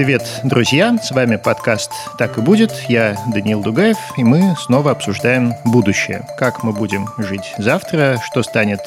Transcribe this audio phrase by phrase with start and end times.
[0.00, 0.96] Привет, друзья!
[0.96, 2.72] С вами подкаст «Так и будет».
[2.88, 6.22] Я Даниил Дугаев, и мы снова обсуждаем будущее.
[6.38, 8.80] Как мы будем жить завтра, что станет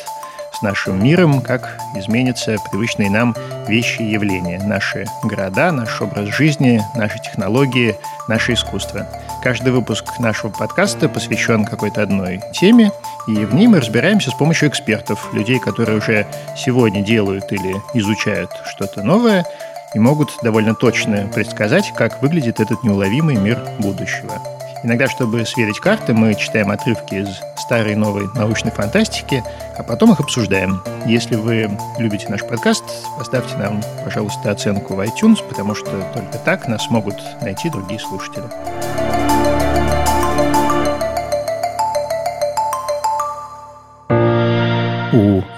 [0.51, 3.35] с нашим миром, как изменятся привычные нам
[3.67, 4.59] вещи и явления.
[4.65, 7.95] Наши города, наш образ жизни, наши технологии,
[8.27, 9.07] наше искусство.
[9.43, 12.91] Каждый выпуск нашего подкаста посвящен какой-то одной теме,
[13.27, 16.25] и в ней мы разбираемся с помощью экспертов, людей, которые уже
[16.57, 19.45] сегодня делают или изучают что-то новое,
[19.93, 24.41] и могут довольно точно предсказать, как выглядит этот неуловимый мир будущего.
[24.83, 29.41] Иногда, чтобы сверить карты, мы читаем отрывки из старой и новой научной фантастики,
[29.77, 30.83] а потом их обсуждаем.
[31.05, 32.83] Если вы любите наш подкаст,
[33.17, 38.43] поставьте нам, пожалуйста, оценку в iTunes, потому что только так нас могут найти другие слушатели.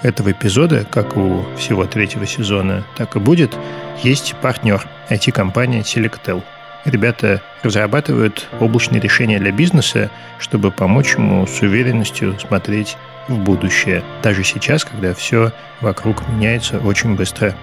[0.05, 3.55] Этого эпизода, как у всего третьего сезона, так и будет,
[4.03, 6.43] есть партнер IT-компания Selectel–
[6.85, 12.95] Ребята разрабатывают облачные решения для бизнеса, чтобы помочь ему с уверенностью смотреть
[13.27, 17.55] в будущее, даже сейчас, когда все вокруг меняется очень быстро.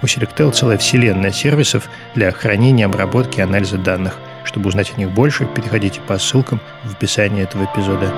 [0.00, 4.16] У Selectel целая вселенная сервисов для хранения, обработки и анализа данных.
[4.44, 8.10] Чтобы узнать о них больше, переходите по ссылкам в описании этого эпизода.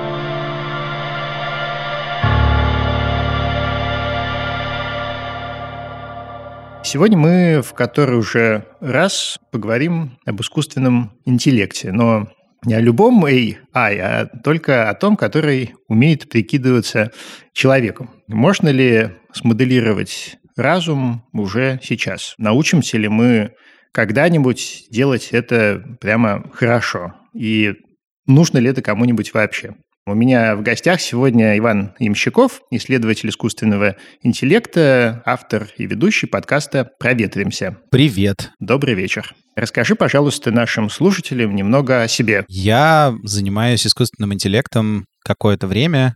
[6.95, 12.29] Сегодня мы в который уже раз поговорим об искусственном интеллекте, но
[12.63, 17.11] не о любом AI, а только о том, который умеет прикидываться
[17.51, 18.11] человеком.
[18.29, 22.33] Можно ли смоделировать разум уже сейчас?
[22.37, 23.51] Научимся ли мы
[23.91, 27.13] когда-нибудь делать это прямо хорошо?
[27.33, 27.73] И
[28.25, 29.75] нужно ли это кому-нибудь вообще?
[30.07, 37.79] У меня в гостях сегодня Иван Ямщиков, исследователь искусственного интеллекта, автор и ведущий подкаста «Проветримся».
[37.89, 38.51] Привет.
[38.59, 39.33] Добрый вечер.
[39.55, 42.45] Расскажи, пожалуйста, нашим слушателям немного о себе.
[42.47, 46.15] Я занимаюсь искусственным интеллектом какое-то время.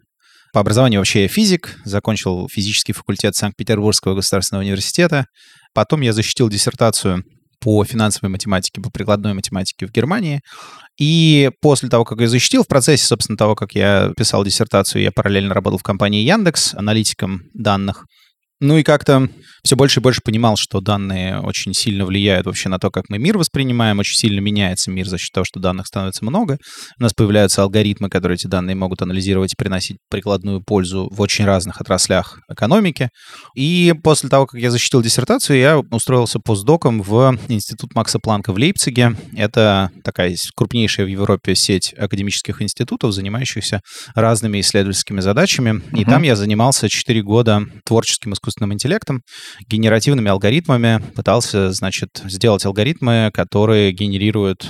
[0.53, 5.25] По образованию вообще я физик, закончил физический факультет Санкт-Петербургского государственного университета.
[5.73, 7.23] Потом я защитил диссертацию
[7.59, 10.41] по финансовой математике, по прикладной математике в Германии.
[10.99, 15.11] И после того, как я защитил, в процессе, собственно, того, как я писал диссертацию, я
[15.11, 18.05] параллельно работал в компании Яндекс аналитиком данных.
[18.61, 19.29] Ну и как-то
[19.63, 23.17] все больше и больше понимал, что данные очень сильно влияют вообще на то, как мы
[23.17, 26.57] мир воспринимаем, очень сильно меняется мир за счет того, что данных становится много.
[26.99, 31.45] У нас появляются алгоритмы, которые эти данные могут анализировать и приносить прикладную пользу в очень
[31.45, 33.09] разных отраслях экономики.
[33.55, 38.57] И после того, как я защитил диссертацию, я устроился постдоком в Институт Макса Планка в
[38.57, 39.15] Лейпциге.
[39.35, 43.81] Это такая крупнейшая в Европе сеть академических институтов, занимающихся
[44.15, 45.81] разными исследовательскими задачами.
[45.93, 46.11] И угу.
[46.11, 49.21] там я занимался 4 года творческим искусственным интеллектом,
[49.67, 54.69] генеративными алгоритмами, пытался, значит, сделать алгоритмы, которые генерируют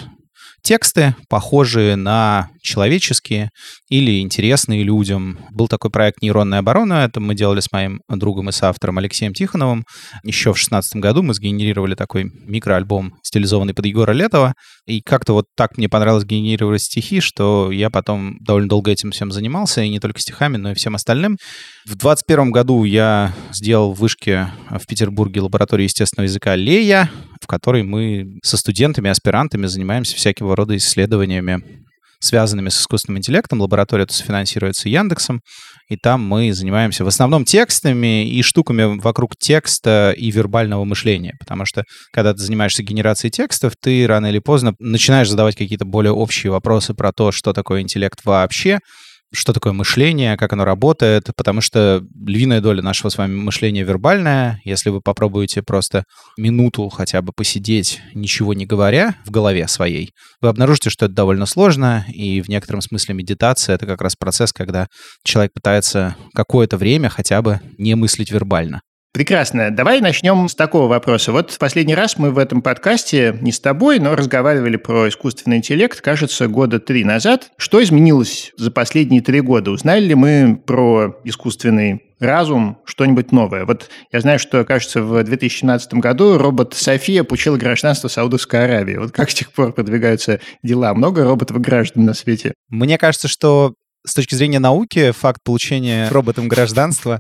[0.62, 3.52] тексты, похожие на человеческие
[3.90, 5.40] или интересные людям.
[5.52, 7.06] Был такой проект «Нейронная оборона».
[7.06, 9.84] Это мы делали с моим другом и соавтором Алексеем Тихоновым.
[10.24, 14.54] Еще в 2016 году мы сгенерировали такой микроальбом, стилизованный под Егора Летова.
[14.86, 19.32] И как-то вот так мне понравилось генерировать стихи, что я потом довольно долго этим всем
[19.32, 21.38] занимался, и не только стихами, но и всем остальным.
[21.86, 27.10] В 2021 году я сделал в вышке в Петербурге лабораторию естественного языка Лея,
[27.42, 31.79] в которой мы со студентами, аспирантами занимаемся всякого рода исследованиями
[32.20, 33.62] связанными с искусственным интеллектом.
[33.62, 35.42] Лаборатория это финансируется Яндексом,
[35.88, 41.66] и там мы занимаемся в основном текстами и штуками вокруг текста и вербального мышления, потому
[41.66, 46.52] что когда ты занимаешься генерацией текстов, ты рано или поздно начинаешь задавать какие-то более общие
[46.52, 48.80] вопросы про то, что такое интеллект вообще,
[49.34, 54.62] что такое мышление, как оно работает, потому что львиная доля нашего с вами мышления вербальная.
[54.64, 56.04] Если вы попробуете просто
[56.38, 61.46] минуту хотя бы посидеть, ничего не говоря в голове своей, вы обнаружите, что это довольно
[61.46, 64.88] сложно, и в некотором смысле медитация— это как раз процесс, когда
[65.24, 68.82] человек пытается какое-то время хотя бы не мыслить вербально.
[69.12, 69.72] Прекрасно.
[69.72, 71.32] Давай начнем с такого вопроса.
[71.32, 75.58] Вот в последний раз мы в этом подкасте не с тобой, но разговаривали про искусственный
[75.58, 77.50] интеллект, кажется, года три назад.
[77.58, 79.72] Что изменилось за последние три года?
[79.72, 83.66] Узнали ли мы про искусственный разум что-нибудь новое?
[83.66, 88.98] Вот я знаю, что, кажется, в 2017 году робот София получила гражданство Саудовской Аравии.
[88.98, 90.94] Вот как с тех пор продвигаются дела?
[90.94, 92.54] Много роботов граждан на свете?
[92.70, 93.74] Мне кажется, что
[94.06, 97.20] с точки зрения науки факт получения роботом гражданства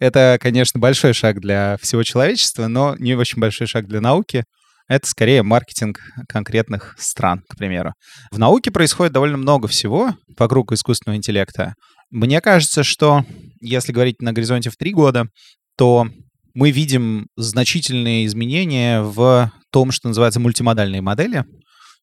[0.00, 4.44] это, конечно, большой шаг для всего человечества, но не очень большой шаг для науки.
[4.88, 7.92] Это скорее маркетинг конкретных стран, к примеру.
[8.32, 11.74] В науке происходит довольно много всего вокруг искусственного интеллекта.
[12.10, 13.24] Мне кажется, что
[13.60, 15.26] если говорить на горизонте в три года,
[15.76, 16.08] то
[16.54, 21.44] мы видим значительные изменения в том, что называется мультимодальные модели.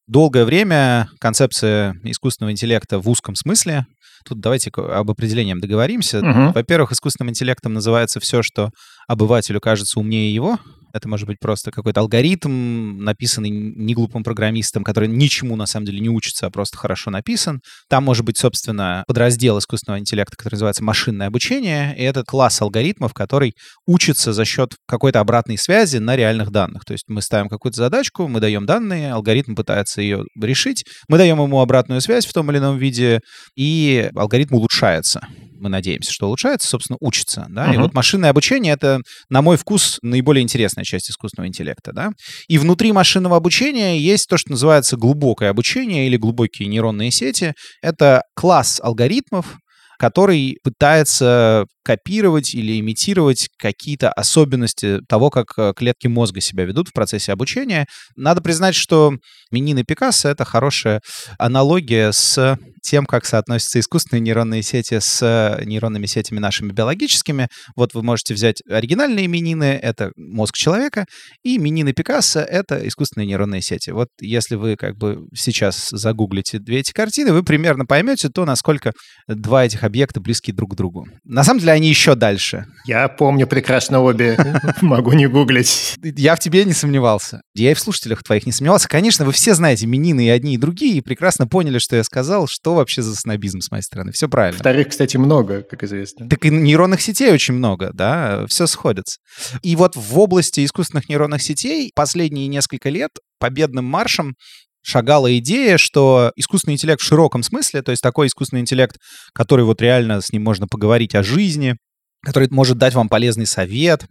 [0.08, 3.86] Долгое время концепция искусственного интеллекта в узком смысле
[4.28, 6.20] Тут давайте об определении договоримся.
[6.20, 6.52] Угу.
[6.54, 8.72] Во-первых, искусственным интеллектом называется все, что
[9.08, 10.60] обывателю кажется умнее его.
[10.98, 16.10] Это может быть просто какой-то алгоритм, написанный неглупым программистом, который ничему на самом деле не
[16.10, 17.62] учится, а просто хорошо написан.
[17.90, 23.14] Там может быть, собственно, подраздел искусственного интеллекта, который называется машинное обучение, и это класс алгоритмов,
[23.14, 23.54] который
[23.86, 26.84] учится за счет какой-то обратной связи на реальных данных.
[26.86, 31.42] То есть мы ставим какую-то задачку, мы даем данные, алгоритм пытается ее решить, мы даем
[31.42, 33.22] ему обратную связь в том или ином виде,
[33.56, 35.22] и алгоритм улучшается
[35.60, 37.46] мы надеемся, что улучшается, собственно, учится.
[37.50, 37.68] Да?
[37.68, 37.76] Uh-huh.
[37.76, 41.92] И вот машинное обучение— это, на мой вкус, наиболее интересная часть искусственного интеллекта.
[41.94, 42.12] Да?
[42.48, 47.54] И внутри машинного обучения есть то, что называется глубокое обучение или глубокие нейронные сети.
[47.82, 49.58] Это класс алгоритмов,
[49.98, 56.94] который пытается копировать или имитировать какие-то особенности того, как э, клетки мозга себя ведут в
[56.94, 57.88] процессе обучения.
[58.16, 59.14] Надо признать, что
[59.52, 61.02] Минин и Пикассо— это хорошая
[61.40, 62.58] аналогия с
[62.88, 67.50] тем, как соотносятся искусственные нейронные сети с э, нейронными сетями нашими биологическими.
[67.76, 71.06] Вот вы можете взять оригинальные минины, это мозг человека,
[71.44, 73.90] и минины Пикассо— это искусственные нейронные сети.
[73.90, 78.94] Вот если вы как бы сейчас загуглите две эти картины, вы примерно поймете то, насколько
[79.28, 81.08] два этих объекта близки друг к другу.
[81.26, 82.68] На самом деле они еще дальше.
[82.86, 84.38] Я помню прекрасно обе,
[84.82, 85.96] могу не гуглить.
[86.02, 87.42] Я в тебе не сомневался.
[87.54, 88.88] Я и в слушателях твоих не сомневался.
[88.88, 92.48] Конечно, вы все знаете минины и одни, и другие, и прекрасно поняли, что я сказал,
[92.48, 94.12] что вообще за снобизм с моей стороны.
[94.12, 94.60] Все правильно.
[94.60, 96.30] Вторых, кстати, много, как известно.
[96.30, 99.20] Так и нейронных сетей очень много, да, все сходится.
[99.62, 104.36] И вот в области искусственных нейронных сетей последние несколько лет победным маршем
[104.82, 108.96] шагала идея, что искусственный интеллект в широком смысле, то есть такой искусственный интеллект,
[109.34, 111.76] который вот реально с ним можно поговорить о жизни,
[112.24, 114.06] который может дать вам полезный совет,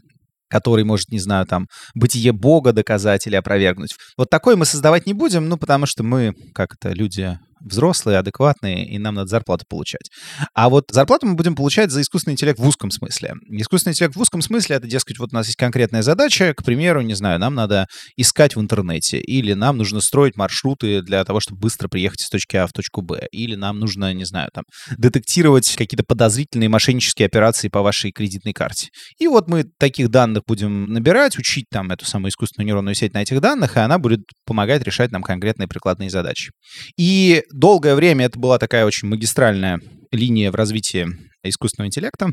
[0.48, 3.94] который может, не знаю, там, бытие Бога доказать или опровергнуть.
[4.16, 8.86] Вот такой мы создавать не будем, ну, потому что мы, как это, люди взрослые, адекватные,
[8.86, 10.10] и нам надо зарплату получать.
[10.54, 13.34] А вот зарплату мы будем получать за искусственный интеллект в узком смысле.
[13.48, 17.00] Искусственный интеллект в узком смысле— это, дескать, вот у нас есть конкретная задача, к примеру,
[17.00, 17.86] не знаю, нам надо
[18.16, 22.56] искать в интернете, или нам нужно строить маршруты для того, чтобы быстро приехать из точки
[22.56, 24.64] А в точку Б, или нам нужно, не знаю, там,
[24.96, 28.88] детектировать какие-то подозрительные мошеннические операции по вашей кредитной карте.
[29.18, 33.22] И вот мы таких данных будем набирать, учить там эту самую искусственную нейронную сеть на
[33.22, 36.50] этих данных, и она будет помогать решать нам конкретные прикладные задачи.
[36.98, 39.80] И долгое время это была такая очень магистральная
[40.12, 41.08] линия в развитии
[41.42, 42.32] искусственного интеллекта.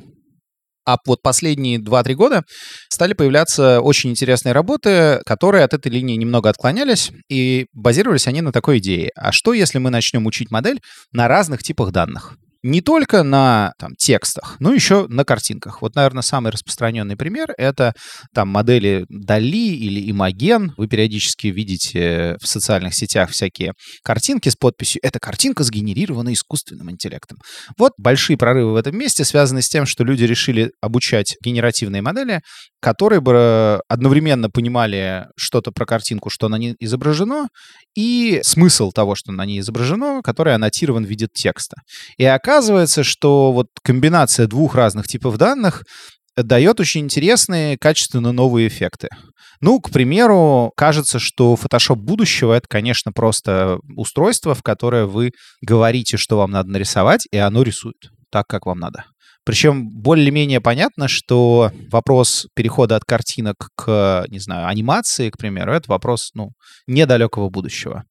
[0.85, 2.43] А вот последние 2-3 года
[2.89, 8.51] стали появляться очень интересные работы, которые от этой линии немного отклонялись, и базировались они на
[8.51, 9.11] такой идее.
[9.15, 10.81] А что, если мы начнем учить модель
[11.13, 12.37] на разных типах данных?
[12.63, 15.81] Не только на там, текстах, но еще на картинках.
[15.81, 17.93] Вот, наверное, самый распространенный пример— это
[18.33, 20.73] там модели Дали или Имаген.
[20.77, 23.73] Вы периодически видите в социальных сетях всякие
[24.03, 27.37] картинки с подписью «Эта картинка сгенерирована искусственным интеллектом».
[27.77, 32.41] Вот большие прорывы в этом месте связаны с тем, что люди решили обучать генеративные модели,
[32.79, 37.49] которые бы одновременно понимали что-то про картинку, что на ней изображено,
[37.95, 41.77] и смысл того, что на ней изображено, который аннотирован в виде текста.
[42.17, 42.52] И оказывается,
[43.03, 45.83] что вот комбинация двух разных типов данных
[46.35, 49.09] дает очень интересные, качественно новые эффекты.
[49.61, 56.17] Ну, к примеру, кажется, что Photoshop будущего— это, конечно, просто устройство, в которое вы говорите,
[56.17, 59.05] что вам надо нарисовать, и оно рисует так, как вам надо.
[59.45, 65.89] Причем более-менее понятно, что вопрос перехода от картинок к, не знаю, анимации, к примеру, это
[65.89, 66.51] вопрос, ну,
[66.87, 68.03] недалекого будущего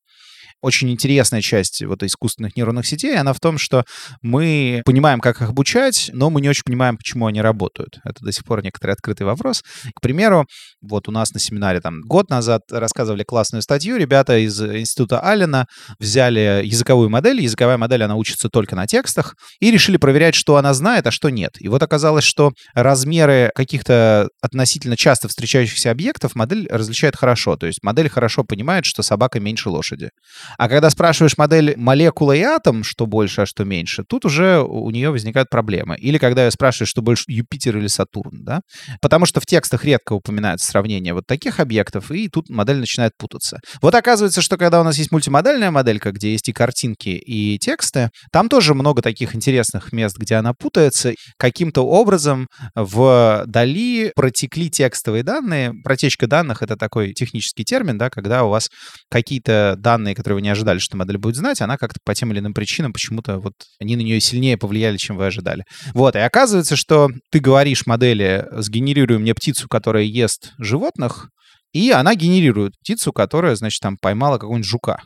[0.62, 3.84] очень интересная часть вот искусственных нейронных сетей, она в том, что
[4.22, 7.98] мы понимаем, как их обучать, но мы не очень понимаем, почему они работают.
[8.04, 9.62] Это до сих пор некоторый открытый вопрос.
[9.94, 10.46] К примеру,
[10.80, 13.96] вот у нас на семинаре там год назад рассказывали классную статью.
[13.96, 15.66] Ребята из института Аллена
[15.98, 17.40] взяли языковую модель.
[17.40, 19.34] Языковая модель, она учится только на текстах.
[19.60, 21.52] И решили проверять, что она знает, а что нет.
[21.58, 27.56] И вот оказалось, что размеры каких-то относительно часто встречающихся объектов модель различает хорошо.
[27.56, 30.10] То есть модель хорошо понимает, что собака меньше лошади.
[30.58, 34.90] А когда спрашиваешь модель молекула и атом, что больше, а что меньше, тут уже у
[34.90, 35.96] нее возникают проблемы.
[35.96, 38.60] Или когда я спрашиваю, что больше Юпитер или Сатурн, да?
[39.00, 43.60] Потому что в текстах редко упоминается сравнение вот таких объектов, и тут модель начинает путаться.
[43.80, 48.10] Вот оказывается, что когда у нас есть мультимодальная моделька, где есть и картинки, и тексты,
[48.32, 51.12] там тоже много таких интересных мест, где она путается.
[51.38, 55.72] Каким-то образом в Дали протекли текстовые данные.
[55.84, 58.68] Протечка данных— это такой технический термин, да, когда у вас
[59.10, 62.40] какие-то данные, которые вы не ожидали, что модель будет знать, она как-то по тем или
[62.40, 65.64] иным причинам почему-то вот они на нее сильнее повлияли, чем вы ожидали.
[65.94, 71.28] Вот, и оказывается, что ты говоришь модели, сгенерируй мне птицу, которая ест животных,
[71.72, 75.00] и она генерирует птицу, которая, значит, там поймала какого-нибудь жука.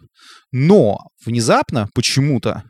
[0.51, 2.65] Но внезапно почему-то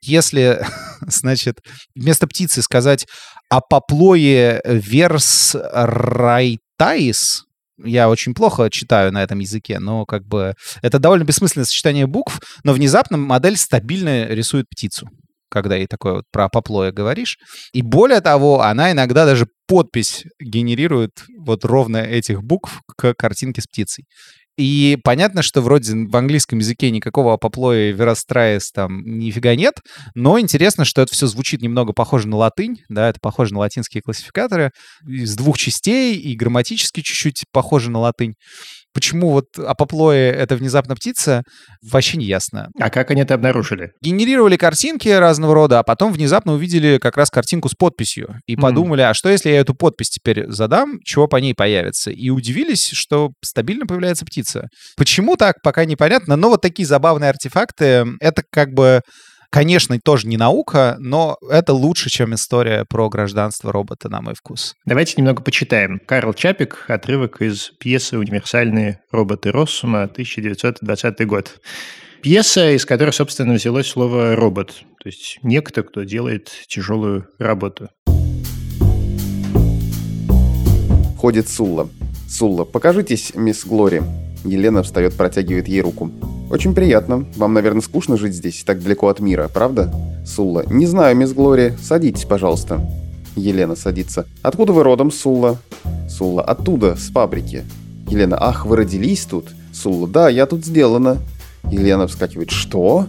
[0.00, 0.64] если,
[1.00, 1.58] значит,
[1.94, 3.06] вместо птицы сказать
[3.48, 7.44] апоплое верс райтаис,
[7.84, 12.40] я очень плохо читаю на этом языке, но как бы это довольно бессмысленное сочетание букв,
[12.64, 15.08] но внезапно модель стабильно рисует птицу
[15.50, 17.38] когда ей такое вот про поплоя говоришь.
[17.72, 23.66] И более того, она иногда даже подпись генерирует вот ровно этих букв к картинке с
[23.66, 24.04] птицей.
[24.58, 29.76] И понятно, что вроде в английском языке никакого апоплоя веростраес там нифига нет,
[30.16, 34.02] но интересно, что это все звучит немного похоже на латынь, да, это похоже на латинские
[34.02, 34.72] классификаторы
[35.06, 38.34] из двух частей и грамматически чуть-чуть похоже на латынь.
[38.94, 41.42] Почему вот апоплои— это внезапно птица,
[41.82, 42.68] вообще не ясно.
[42.80, 43.92] А как они это обнаружили?
[44.02, 48.60] Генерировали картинки разного рода, а потом внезапно увидели как раз картинку с подписью и mm.
[48.60, 52.10] подумали, а что если я эту подпись теперь задам, чего по ней появится?
[52.10, 54.68] И удивились, что стабильно появляется птица.
[54.96, 59.02] Почему так, пока непонятно, но вот такие забавные артефакты— это как бы
[59.50, 64.74] Конечно, тоже не наука, но это лучше, чем история про гражданство робота, на мой вкус.
[64.84, 66.00] Давайте немного почитаем.
[66.06, 71.60] Карл Чапик, отрывок из пьесы «Универсальные роботы Россума», 1920 год.
[72.22, 77.88] Пьеса, из которой, собственно, взялось слово «робот», то есть некто, кто делает тяжелую работу.
[81.16, 81.88] Ходит Сулла.
[82.28, 84.02] Сулла, покажитесь, мисс Глори.
[84.44, 86.12] Елена встает, протягивает ей руку.
[86.50, 87.26] «Очень приятно.
[87.36, 89.92] Вам, наверное, скучно жить здесь, так далеко от мира, правда?»
[90.26, 90.64] Сулла.
[90.66, 91.74] «Не знаю, мисс Глори.
[91.82, 92.80] Садитесь, пожалуйста».
[93.36, 94.26] Елена садится.
[94.42, 95.58] «Откуда вы родом, Сулла?»
[96.08, 96.42] Сулла.
[96.42, 97.64] «Оттуда, с фабрики».
[98.08, 98.38] Елена.
[98.40, 100.08] «Ах, вы родились тут?» Сулла.
[100.08, 101.18] «Да, я тут сделана».
[101.70, 102.50] Елена вскакивает.
[102.50, 103.06] «Что?»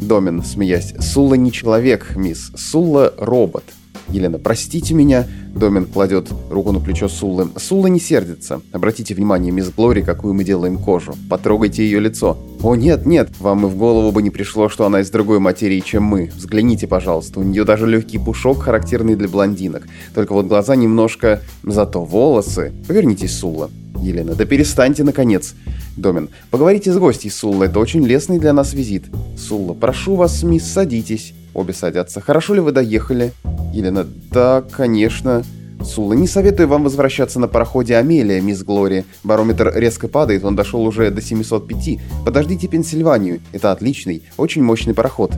[0.00, 0.94] Домин, смеясь.
[1.00, 2.52] «Сулла не человек, мисс.
[2.56, 3.64] Сулла робот».
[4.08, 5.26] Елена, простите меня.
[5.54, 7.48] Домин кладет руку на плечо Суллы.
[7.56, 8.60] Сулла не сердится.
[8.72, 11.14] Обратите внимание, мисс Глори, какую мы делаем кожу.
[11.28, 12.38] Потрогайте ее лицо.
[12.62, 15.80] О, нет, нет, вам и в голову бы не пришло, что она из другой материи,
[15.80, 16.30] чем мы.
[16.36, 19.86] Взгляните, пожалуйста, у нее даже легкий пушок, характерный для блондинок.
[20.14, 21.42] Только вот глаза немножко...
[21.62, 22.72] Зато волосы...
[22.86, 23.70] Повернитесь, Сулла.
[24.00, 25.54] Елена, да перестаньте, наконец.
[25.96, 29.06] Домин, поговорите с гостьей, Сулла, это очень лестный для нас визит.
[29.38, 31.34] Сулла, прошу вас, мисс, садитесь.
[31.56, 32.20] Обе садятся.
[32.20, 33.32] Хорошо ли вы доехали?
[33.72, 35.42] Елена, да, конечно.
[35.82, 39.06] Сула, не советую вам возвращаться на пароходе Амелия, мисс Глори.
[39.24, 41.98] Барометр резко падает, он дошел уже до 705.
[42.26, 43.40] Подождите Пенсильванию.
[43.52, 45.32] Это отличный, очень мощный пароход.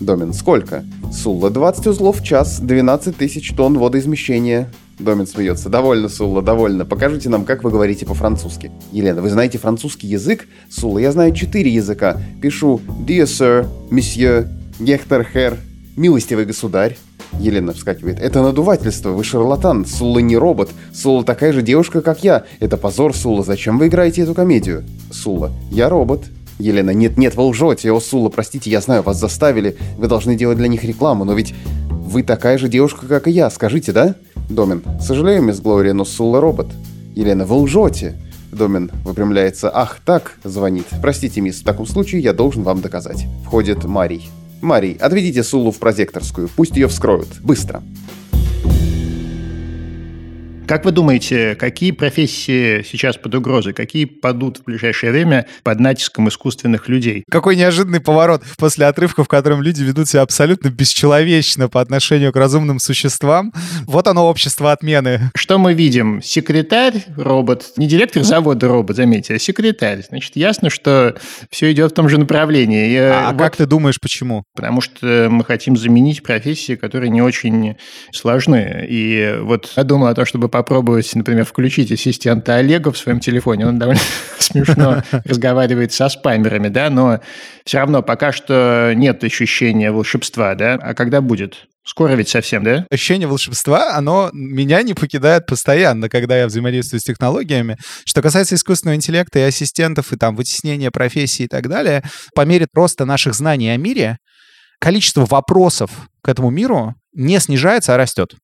[0.00, 0.84] Домин, сколько?
[1.12, 4.70] Сулла, 20 узлов в час, 12 тысяч тонн водоизмещения.
[4.98, 5.68] Домин смеется.
[5.68, 6.86] Довольно, Сулла, довольно.
[6.86, 8.72] Покажите нам, как вы говорите по-французски.
[8.90, 10.48] Елена, вы знаете французский язык?
[10.70, 12.18] Сулла, я знаю четыре языка.
[12.40, 15.58] Пишу «Dear sir», «Monsieur», «Гектор хер»,
[15.98, 16.96] «Милостивый государь».
[17.40, 18.20] Елена вскакивает.
[18.20, 20.70] «Это надувательство, вы шарлатан, Сула не робот.
[20.94, 22.44] Сула такая же девушка, как я.
[22.60, 25.50] Это позор, Сула, зачем вы играете эту комедию?» Сула.
[25.72, 26.26] «Я робот».
[26.60, 26.90] Елена.
[26.90, 29.76] «Нет-нет, вы лжете, о, Сула, простите, я знаю, вас заставили.
[29.96, 31.52] Вы должны делать для них рекламу, но ведь
[31.90, 34.14] вы такая же девушка, как и я, скажите, да?»
[34.48, 34.84] Домин.
[35.00, 36.68] «Сожалею, мисс Глория, но Сула робот».
[37.16, 37.44] Елена.
[37.44, 38.14] «Вы лжете».
[38.52, 39.68] Домин выпрямляется.
[39.74, 40.86] «Ах, так!»— звонит.
[41.02, 43.26] «Простите, мисс, в таком случае я должен вам доказать».
[43.44, 44.28] Входит Марий.
[44.60, 47.28] Марий, отведите Сулу в прозекторскую, пусть ее вскроют.
[47.40, 47.82] Быстро.
[50.68, 53.72] Как вы думаете, какие профессии сейчас под угрозой?
[53.72, 57.24] Какие падут в ближайшее время под натиском искусственных людей?
[57.30, 62.36] Какой неожиданный поворот после отрывка, в котором люди ведут себя абсолютно бесчеловечно по отношению к
[62.36, 63.54] разумным существам.
[63.86, 65.30] Вот оно, общество отмены.
[65.34, 66.20] Что мы видим?
[66.20, 70.02] Секретарь, робот, не директор завода робот, заметьте, а секретарь.
[70.06, 71.16] Значит, ясно, что
[71.50, 72.94] все идет в том же направлении.
[72.98, 74.44] А, а вот, как ты думаешь, почему?
[74.54, 77.76] Потому что мы хотим заменить профессии, которые не очень
[78.12, 78.86] сложны.
[78.86, 83.68] И вот я думаю о том, чтобы попробовать, например, включить ассистента Олега в своем телефоне.
[83.68, 84.00] Он довольно
[84.40, 87.20] смешно разговаривает со спамерами, да, но
[87.64, 90.74] все равно пока что нет ощущения волшебства, да.
[90.74, 91.68] А когда будет?
[91.84, 92.86] Скоро ведь совсем, да?
[92.90, 97.76] Ощущение волшебства, оно меня не покидает постоянно, когда я взаимодействую с технологиями.
[98.04, 102.02] Что касается искусственного интеллекта и ассистентов, и там вытеснения профессий и так далее,
[102.34, 104.18] по мере роста наших знаний о мире,
[104.80, 108.34] количество вопросов к этому миру не снижается, а растет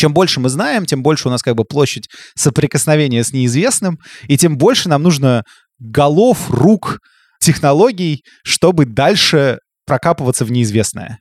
[0.00, 4.38] чем больше мы знаем, тем больше у нас как бы площадь соприкосновения с неизвестным, и
[4.38, 5.44] тем больше нам нужно
[5.78, 7.00] голов, рук,
[7.38, 9.58] технологий, чтобы дальше
[9.90, 11.18] прокапываться в неизвестное.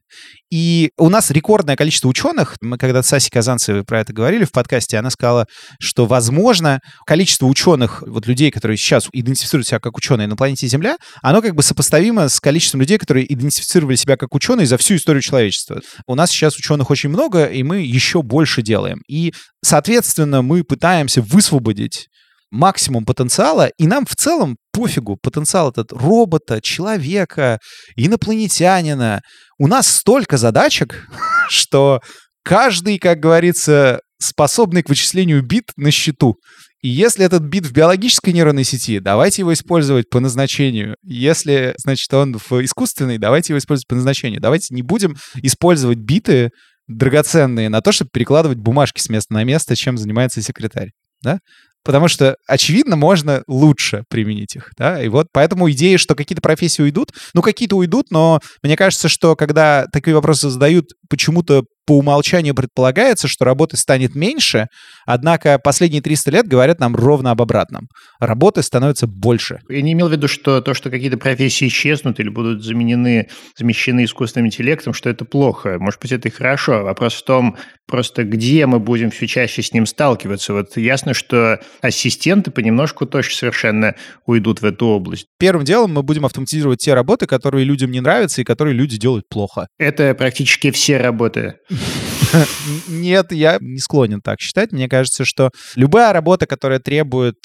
[0.51, 4.51] И у нас рекордное количество ученых, мы когда с Асей Казанцевой про это говорили в
[4.51, 5.47] подкасте, она сказала,
[5.79, 10.97] что, возможно, количество ученых, вот людей, которые сейчас идентифицируют себя как ученые на планете Земля,
[11.23, 15.23] оно как бы сопоставимо с количеством людей, которые идентифицировали себя как ученые за всю историю
[15.23, 15.81] человечества.
[16.05, 19.01] У нас сейчас ученых очень много, и мы еще больше делаем.
[19.07, 19.33] И,
[19.63, 22.07] соответственно, мы пытаемся высвободить
[22.51, 27.59] максимум потенциала, и нам в целом пофигу потенциал этот робота, человека,
[27.95, 29.21] инопланетянина.
[29.57, 31.07] У нас столько задачек,
[31.49, 31.99] что
[32.43, 36.35] каждый, как говорится, способный к вычислению бит на счету.
[36.81, 40.95] И если этот бит в биологической нейронной сети, давайте его использовать по назначению.
[41.03, 44.39] Если, значит, он в искусственной, давайте его использовать по назначению.
[44.39, 46.51] Давайте не будем использовать биты
[46.87, 50.91] драгоценные на то, чтобы перекладывать бумажки с места на место, чем занимается секретарь.
[51.21, 51.39] Да?
[51.83, 56.81] Потому что, очевидно, можно лучше применить их, да, и вот поэтому идея, что какие-то профессии
[56.81, 62.53] уйдут, ну, какие-то уйдут, но мне кажется, что когда такие вопросы задают, почему-то по умолчанию
[62.53, 64.67] предполагается, что работы станет меньше,
[65.07, 67.87] однако последние 300 лет говорят нам ровно об обратном.
[68.19, 69.61] Работы становятся больше.
[69.69, 74.03] Я не имел в виду, что то, что какие-то профессии исчезнут или будут заменены, замещены
[74.03, 75.77] искусственным интеллектом, что это плохо.
[75.79, 76.83] Может быть, это и хорошо.
[76.83, 80.53] Вопрос в том, просто где мы будем все чаще с ним сталкиваться.
[80.53, 83.95] Вот ясно, что ассистенты понемножку точно совершенно
[84.27, 85.25] уйдут в эту область.
[85.39, 89.27] Первым делом мы будем автоматизировать те работы, которые людям не нравятся и которые люди делают
[89.27, 89.67] плохо.
[89.79, 91.55] Это практически все работы.
[92.87, 94.71] Нет, я не склонен так считать.
[94.71, 97.35] Мне кажется, что любая работа, которая требует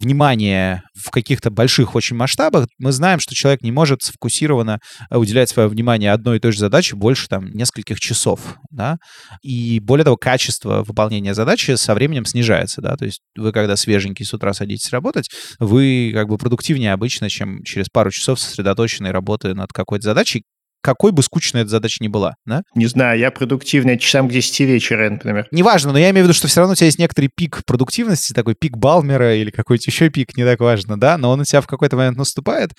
[0.00, 5.48] внимания в каких-то больших очень масштабах, мы знаем, что человек не может сфокусированно э, уделять
[5.48, 8.98] свое внимание одной и той же задаче больше там нескольких часов, да,
[9.42, 14.24] и более того, качество выполнения задачи со временем снижается, да, то есть вы когда свеженький
[14.24, 19.54] с утра садитесь работать, вы как бы продуктивнее обычно, чем через пару часов сосредоточенной работы
[19.54, 20.42] над какой-то задачей,
[20.84, 22.62] какой бы скучной эта задача ни была, да?
[22.74, 25.48] Не знаю, я продуктивный часам к 10 вечера, например.
[25.50, 28.34] Неважно, но я имею в виду, что все равно у тебя есть некоторый пик продуктивности,
[28.34, 31.62] такой пик Балмера или какой-то еще пик, не так важно, да, но он у тебя
[31.62, 32.72] в какой-то момент наступает,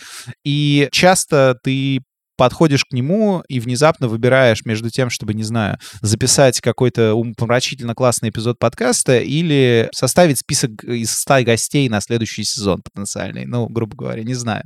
[0.44, 2.02] и часто ты
[2.38, 8.30] подходишь к нему и внезапно выбираешь между тем, чтобы, не знаю, записать какой-то умопомрачительно классный
[8.30, 13.46] эпизод подкаста или составить список из 100 гостей на следующий сезон потенциальный.
[13.46, 14.64] Ну, грубо говоря, не знаю.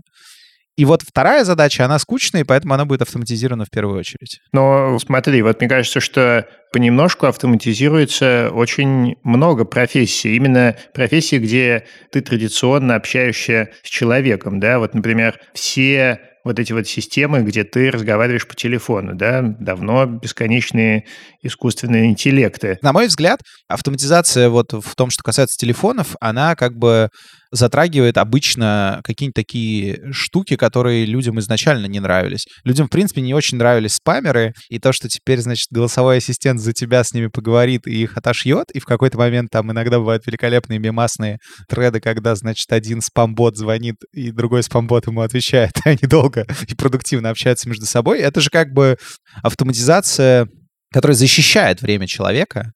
[0.79, 4.39] И вот вторая задача, она скучная, и поэтому она будет автоматизирована в первую очередь.
[4.53, 10.37] Но смотри, вот мне кажется, что понемножку автоматизируется очень много профессий.
[10.37, 16.87] Именно профессии, где ты традиционно общаешься с человеком, да, вот, например, все вот эти вот
[16.87, 21.05] системы, где ты разговариваешь по телефону, да, давно бесконечные
[21.43, 22.79] искусственные интеллекты.
[22.81, 27.09] На мой взгляд, автоматизация вот в том, что касается телефонов, она как бы
[27.51, 32.45] затрагивает обычно какие-нибудь такие штуки, которые людям изначально не нравились.
[32.63, 36.73] Людям, в принципе, не очень нравились спамеры, и то, что теперь, значит, голосовой ассистент за
[36.73, 40.79] тебя с ними поговорит и их отошьет, и в какой-то момент там иногда бывают великолепные
[40.79, 46.45] мемасные треды, когда, значит, один спамбот звонит, и другой спамбот ему отвечает, и они долго
[46.67, 48.19] и продуктивно общаются между собой.
[48.19, 48.97] Это же как бы
[49.43, 50.47] автоматизация
[50.91, 52.73] которая защищает время человека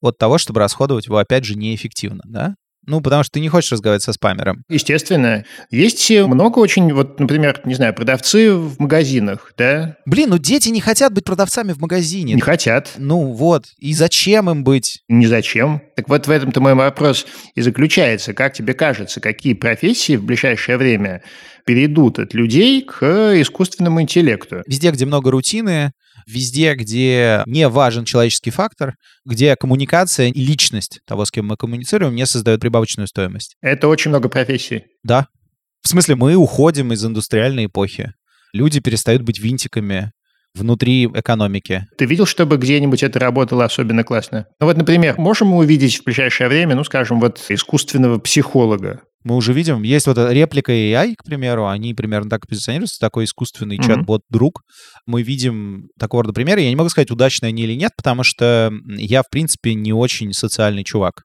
[0.00, 2.54] от того, чтобы расходовать его, опять же, неэффективно, да?
[2.86, 4.62] Ну, потому что ты не хочешь разговаривать со спамером.
[4.68, 5.44] Естественно.
[5.70, 9.96] Есть много очень, вот, например, не знаю, продавцы в магазинах, да?
[10.06, 12.34] Блин, ну дети не хотят быть продавцами в магазине.
[12.34, 12.92] Не хотят.
[12.96, 13.66] Ну вот.
[13.78, 15.02] И зачем им быть?
[15.08, 15.82] Не зачем.
[15.96, 18.34] Так вот в этом-то мой вопрос и заключается.
[18.34, 21.22] Как тебе кажется, какие профессии в ближайшее время
[21.64, 23.02] перейдут от людей к
[23.40, 24.62] искусственному интеллекту?
[24.66, 25.92] Везде, где много рутины,
[26.26, 32.14] везде, где не важен человеческий фактор, где коммуникация и личность того, с кем мы коммуницируем,
[32.14, 33.56] не создает прибавочную стоимость.
[33.60, 34.84] Это очень много профессий.
[35.02, 35.28] Да.
[35.82, 38.12] В смысле, мы уходим из индустриальной эпохи.
[38.52, 40.12] Люди перестают быть винтиками
[40.54, 41.86] внутри экономики.
[41.96, 44.46] Ты видел, чтобы где-нибудь это работало особенно классно?
[44.58, 49.02] Ну вот, например, можем мы увидеть в ближайшее время, ну, скажем, вот искусственного психолога?
[49.26, 53.76] Мы уже видим, есть вот реплика AI, к примеру, они примерно так позиционируются, такой искусственный
[53.76, 53.84] mm-hmm.
[53.84, 54.62] чат-бот-друг.
[55.04, 56.60] Мы видим такого рода примеры.
[56.60, 60.32] Я не могу сказать, удачные они или нет, потому что я, в принципе, не очень
[60.32, 61.24] социальный чувак.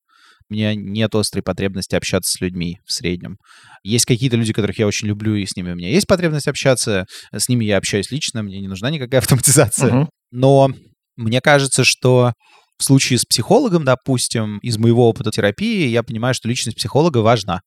[0.50, 3.38] У меня нет острой потребности общаться с людьми в среднем.
[3.84, 7.06] Есть какие-то люди, которых я очень люблю, и с ними у меня есть потребность общаться.
[7.32, 9.94] С ними я общаюсь лично, мне не нужна никакая автоматизация.
[9.94, 10.08] Uh-huh.
[10.32, 10.72] Но
[11.18, 12.34] мне кажется, что
[12.80, 17.62] в случае с психологом, допустим, из моего опыта терапии, я понимаю, что личность психолога важна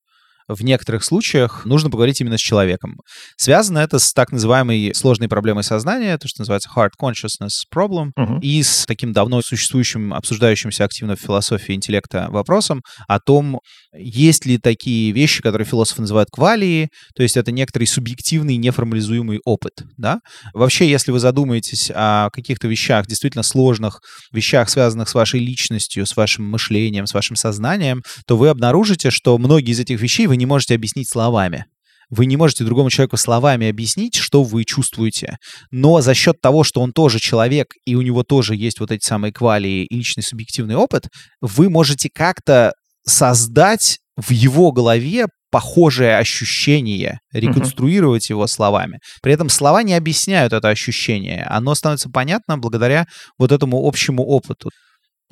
[0.48, 2.96] в некоторых случаях нужно поговорить именно с человеком.
[3.37, 8.40] Связано это с так называемой сложной проблемой сознания, то, что называется hard consciousness problem, uh-huh.
[8.40, 13.61] и с таким давно существующим, обсуждающимся активно в философии интеллекта вопросом о том,
[13.96, 19.85] есть ли такие вещи, которые философы называют квалии, то есть это некоторый субъективный неформализуемый опыт.
[19.96, 20.20] Да?
[20.52, 24.00] Вообще, если вы задумаетесь о каких-то вещах, действительно сложных
[24.33, 29.38] вещах, связанных с вашей личностью, с вашим мышлением, с вашим сознанием, то вы обнаружите, что
[29.38, 31.66] многие из этих вещей вы не можете объяснить словами.
[32.10, 35.38] Вы не можете другому человеку словами объяснить, что вы чувствуете.
[35.70, 39.04] Но за счет того, что он тоже человек, и у него тоже есть вот эти
[39.04, 41.08] самые квалии и личный субъективный опыт,
[41.40, 42.72] вы можете как-то
[43.06, 48.34] создать в его голове похожее ощущение, реконструировать uh-huh.
[48.34, 48.98] его словами.
[49.22, 51.44] При этом слова не объясняют это ощущение.
[51.44, 53.06] Оно становится понятно благодаря
[53.38, 54.70] вот этому общему опыту.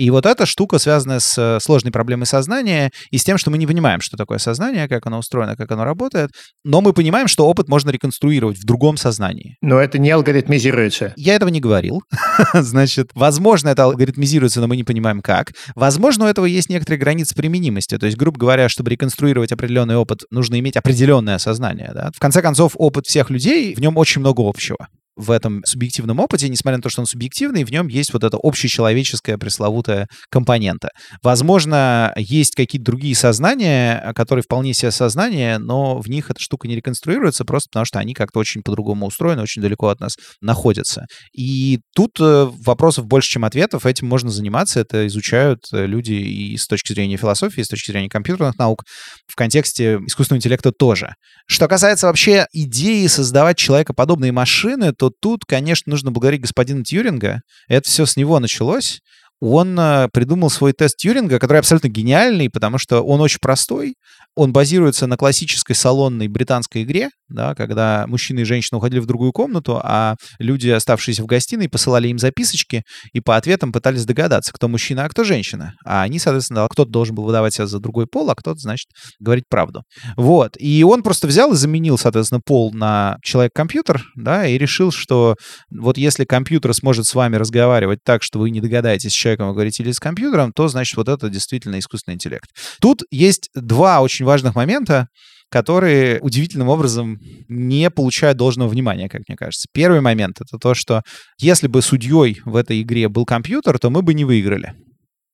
[0.03, 3.59] И вот эта штука, связанная с э, сложной проблемой сознания и с тем, что мы
[3.59, 6.33] не понимаем, что такое сознание, как оно устроено, как оно работает,
[6.65, 9.59] но мы понимаем, что опыт можно реконструировать в другом сознании.
[9.63, 11.13] Но это не алгоритмизируется.
[11.17, 12.03] Я этого не говорил.
[12.53, 15.53] Значит, возможно, это алгоритмизируется, но мы не понимаем как.
[15.77, 17.97] Возможно, у этого есть некоторые границы применимости.
[17.97, 21.93] То есть, грубо говоря, чтобы реконструировать определенный опыт, нужно иметь определенное сознание.
[21.95, 22.11] Да?
[22.13, 26.49] В конце концов, опыт всех людей, в нем очень много общего в этом субъективном опыте,
[26.49, 30.91] несмотря на то, что он субъективный, в нем есть вот эта общечеловеческая пресловутая компонента.
[31.23, 36.77] Возможно, есть какие-то другие сознания, которые вполне себе сознания, но в них эта штука не
[36.77, 41.07] реконструируется просто потому, что они как-то очень по-другому устроены, очень далеко от нас находятся.
[41.37, 43.87] И тут э, вопросов больше, чем ответов.
[43.87, 44.81] Этим можно заниматься.
[44.81, 48.85] Это изучают э, люди и с точки зрения философии, и с точки зрения компьютерных наук.
[49.27, 51.15] В контексте искусственного интеллекта тоже.
[51.47, 57.43] Что касается вообще идеи создавать человекоподобные машины, то тут, конечно, нужно благодарить господина Тьюринга.
[57.67, 59.01] Это все с него началось
[59.45, 63.97] он э, придумал свой тест Тьюринга, который абсолютно гениальный, потому что он очень простой.
[64.37, 69.33] Он базируется на классической салонной британской игре, да, когда мужчины и женщины уходили в другую
[69.33, 74.69] комнату, а люди, оставшиеся в гостиной, посылали им записочки и по ответам пытались догадаться, кто
[74.69, 75.75] мужчина, а кто женщина.
[75.85, 78.87] А они, соответственно, кто-то должен был выдавать себя за другой пол, а кто-то, значит,
[79.19, 79.83] говорить правду.
[80.17, 80.53] Вот.
[80.59, 85.35] И он просто взял и заменил, соответственно, пол на человек-компьютер, да, и решил, что
[85.71, 89.55] вот если компьютер сможет с вами разговаривать так, что вы не догадаетесь, человек человеком вы
[89.55, 92.51] говорите или с компьютером, то, значит, вот это действительно искусственный интеллект.
[92.81, 95.09] Тут есть два очень важных момента,
[95.51, 97.19] которые удивительным образом
[97.49, 99.69] не получают должного внимания, как мне кажется.
[99.73, 101.03] Первый момент— это то, что
[101.39, 104.75] если бы судьей в этой игре был компьютер, то мы бы не выиграли.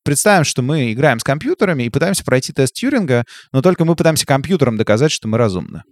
[0.04, 4.26] Представим, что мы играем с компьютерами и пытаемся пройти тест Тьюринга, но только мы пытаемся
[4.26, 5.82] компьютером доказать, что мы разумны.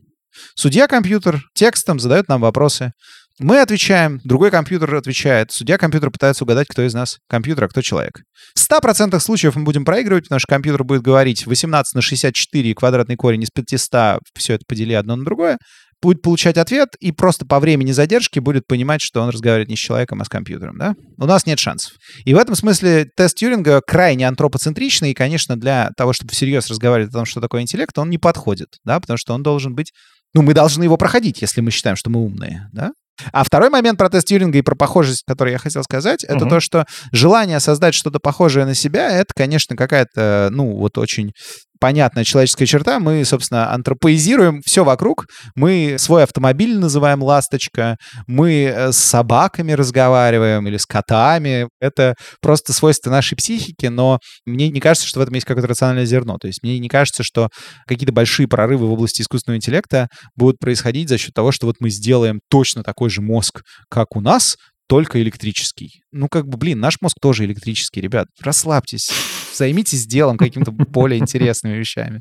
[0.55, 2.92] Судья-компьютер текстом задает нам вопросы.
[3.38, 5.53] Мы отвечаем, другой компьютер отвечает.
[5.53, 8.22] Судья компьютер пытается угадать, кто из нас компьютер, а кто человек.
[8.55, 13.16] В 100% случаев мы будем проигрывать, потому что компьютер будет говорить 18 на 64 квадратный
[13.16, 15.59] корень из 500, все это подели одно на другое,
[16.01, 19.81] будет получать ответ и просто по времени задержки будет понимать, что он разговаривает не с
[19.81, 20.94] человеком, а с компьютером, да?
[21.18, 21.92] У нас нет шансов.
[22.25, 27.11] И в этом смысле тест Тьюринга крайне антропоцентричный, и, конечно, для того, чтобы всерьез разговаривать
[27.11, 29.92] о том, что такое интеллект, он не подходит, да, потому что он должен быть
[30.35, 32.90] ну, мы должны его проходить, если мы считаем, что мы умные, да?
[33.33, 36.50] А второй момент про тест Тьюринга и про похожесть, который я хотел сказать, это угу.
[36.50, 41.33] то, что желание создать что-то похожее на себя, это, конечно, какая-то, ну, вот очень
[41.80, 42.98] понятная человеческая черта.
[42.98, 45.26] Мы, собственно, антропоизируем все вокруг.
[45.54, 51.68] Мы свой автомобиль называем «Ласточка», мы э, с собаками разговариваем или с котами.
[51.80, 56.06] Это просто свойство нашей психики, но мне не кажется, что в этом есть какое-то рациональное
[56.06, 56.38] зерно.
[56.38, 57.48] То есть мне не кажется, что
[57.86, 61.90] какие-то большие прорывы в области искусственного интеллекта будут происходить за счет того, что вот мы
[61.90, 64.56] сделаем точно такой же мозг, как у нас,
[64.88, 66.02] только электрический.
[66.12, 68.28] Ну, как бы, блин, наш мозг тоже электрический, ребят.
[68.40, 69.10] Расслабьтесь,
[69.57, 72.21] займитесь делом каким-то более интересными вещами.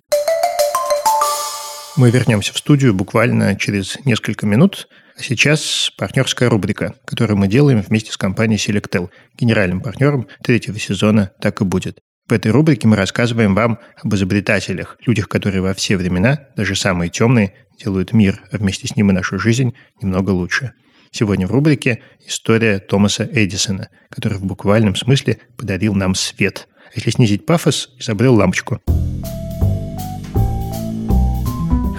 [1.98, 4.88] Мы вернемся в студию буквально через несколько минут.
[5.18, 11.32] А сейчас партнерская рубрика, которую мы делаем вместе с компанией Selectel, генеральным партнером третьего сезона
[11.40, 12.00] «Так и будет».
[12.28, 17.10] В этой рубрике мы рассказываем вам об изобретателях, людях, которые во все времена, даже самые
[17.10, 20.74] темные, делают мир, а вместе с ним и нашу жизнь немного лучше.
[21.12, 26.68] Сегодня в рубрике история Томаса Эдисона, который в буквальном смысле подарил нам свет.
[26.96, 28.80] Если снизить пафос, изобрел лампочку.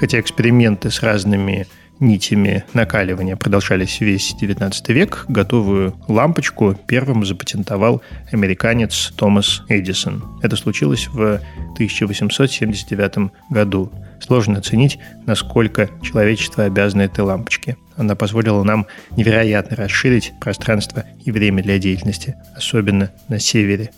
[0.00, 1.66] Хотя эксперименты с разными
[2.00, 10.24] нитями накаливания продолжались весь 19 век, готовую лампочку первым запатентовал американец Томас Эдисон.
[10.42, 11.40] Это случилось в
[11.74, 13.92] 1879 году.
[14.20, 17.76] Сложно оценить, насколько человечество обязано этой лампочке.
[17.96, 23.90] Она позволила нам невероятно расширить пространство и время для деятельности, особенно на севере.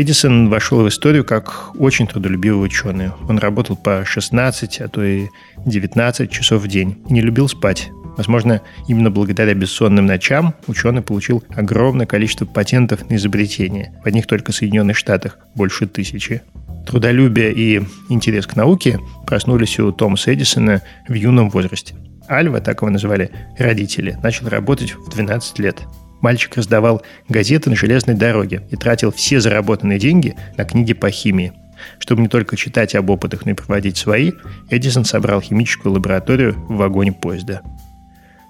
[0.00, 3.10] Эдисон вошел в историю как очень трудолюбивый ученый.
[3.28, 5.28] Он работал по 16, а то и
[5.66, 7.90] 19 часов в день не любил спать.
[8.16, 13.92] Возможно, именно благодаря бессонным ночам ученый получил огромное количество патентов на изобретение.
[14.02, 16.42] В одних только Соединенных Штатах больше тысячи.
[16.86, 21.94] Трудолюбие и интерес к науке проснулись у Томаса Эдисона в юном возрасте.
[22.28, 25.82] Альва, так его называли родители, начал работать в 12 лет.
[26.20, 31.52] Мальчик раздавал газеты на железной дороге и тратил все заработанные деньги на книги по химии.
[31.98, 34.32] Чтобы не только читать об опытах, но и проводить свои,
[34.68, 37.62] Эдисон собрал химическую лабораторию в вагоне поезда.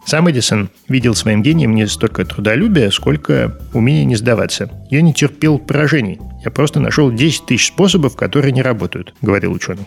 [0.07, 4.71] Сам Эдисон видел своим гением не столько трудолюбие, сколько умение не сдаваться.
[4.91, 9.87] Я не терпел поражений, Я просто нашел 10 тысяч способов, которые не работают, говорил ученый.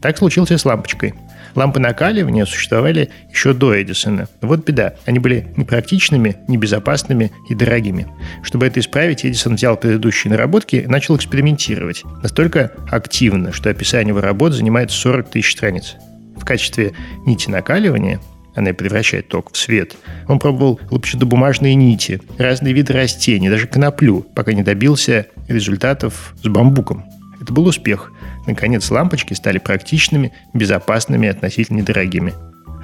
[0.00, 1.14] Так случилось и с лампочкой.
[1.54, 4.28] Лампы накаливания существовали еще до Эдисона.
[4.42, 4.94] Вот беда.
[5.06, 8.08] Они были непрактичными, небезопасными и дорогими.
[8.42, 12.02] Чтобы это исправить, Эдисон взял предыдущие наработки и начал экспериментировать.
[12.22, 15.94] Настолько активно, что описание его работ занимает 40 тысяч страниц.
[16.36, 16.92] В качестве
[17.24, 18.20] нити накаливания
[18.54, 19.96] она превращает ток в свет.
[20.28, 27.04] Он пробовал бумажные нити, разные виды растений, даже коноплю, пока не добился результатов с бамбуком.
[27.40, 28.12] Это был успех.
[28.46, 32.32] Наконец, лампочки стали практичными, безопасными и относительно недорогими.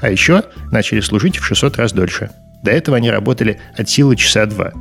[0.00, 2.30] А еще начали служить в 600 раз дольше.
[2.62, 4.72] До этого они работали от силы часа два.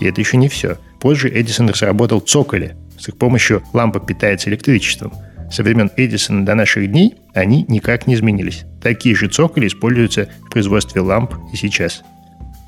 [0.00, 0.78] И это еще не все.
[1.00, 2.76] Позже Эдисон разработал цоколи.
[2.98, 5.12] С их помощью лампа питается электричеством.
[5.50, 8.64] Со времен Эдисона до наших дней они никак не изменились.
[8.82, 12.02] Такие же цоколи используются в производстве ламп и сейчас.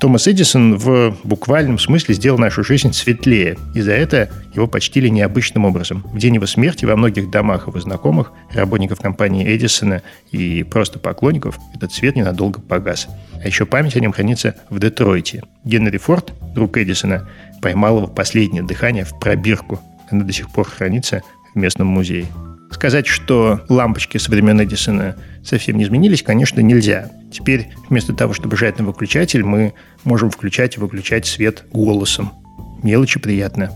[0.03, 5.63] Томас Эдисон в буквальном смысле сделал нашу жизнь светлее, и за это его почтили необычным
[5.63, 6.03] образом.
[6.11, 11.57] В день его смерти во многих домах его знакомых, работников компании Эдисона и просто поклонников,
[11.73, 13.07] этот свет ненадолго погас.
[13.41, 15.43] А еще память о нем хранится в Детройте.
[15.63, 17.29] Генри Форд, друг Эдисона,
[17.61, 19.79] поймал его последнее дыхание в пробирку.
[20.11, 21.21] Она до сих пор хранится
[21.53, 22.27] в местном музее.
[22.73, 27.11] Сказать, что лампочки со времен Эдисона совсем не изменились, конечно, нельзя.
[27.31, 32.33] Теперь вместо того, чтобы жать на выключатель, мы можем включать и выключать свет голосом.
[32.81, 33.71] Мелочи приятно.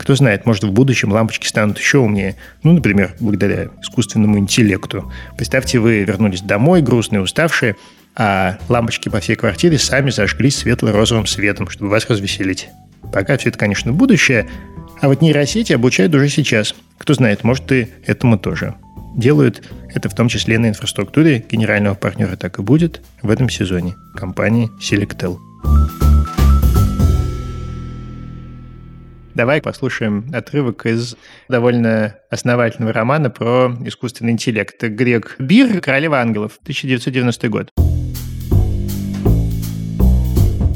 [0.00, 2.34] Кто знает, может, в будущем лампочки станут еще умнее.
[2.64, 5.12] Ну, например, благодаря искусственному интеллекту.
[5.36, 7.76] Представьте, вы вернулись домой, грустные, уставшие,
[8.16, 12.68] а лампочки по всей квартире сами зажглись светло-розовым светом, чтобы вас развеселить.
[13.12, 14.48] Пока все это, конечно, будущее,
[15.00, 16.74] а вот нейросети обучают уже сейчас.
[16.98, 18.74] Кто знает, может и этому тоже.
[19.16, 21.44] Делают это в том числе на инфраструктуре.
[21.50, 23.94] Генерального партнера так и будет в этом сезоне.
[24.14, 25.38] Компании Selectel.
[29.34, 31.16] Давай послушаем отрывок из
[31.48, 34.82] довольно основательного романа про искусственный интеллект.
[34.82, 37.70] Грег Бир «Королева ангелов», 1990 год.